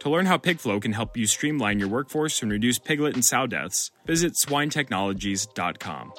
To 0.00 0.10
learn 0.10 0.26
how 0.26 0.38
PigFlow 0.38 0.80
can 0.80 0.92
help 0.92 1.16
you 1.16 1.26
streamline 1.26 1.80
your 1.80 1.88
workforce 1.88 2.42
and 2.42 2.52
reduce 2.52 2.78
piglet 2.78 3.14
and 3.14 3.24
sow 3.24 3.46
deaths, 3.46 3.90
visit 4.06 4.34
swinetechnologies.com. 4.34 6.12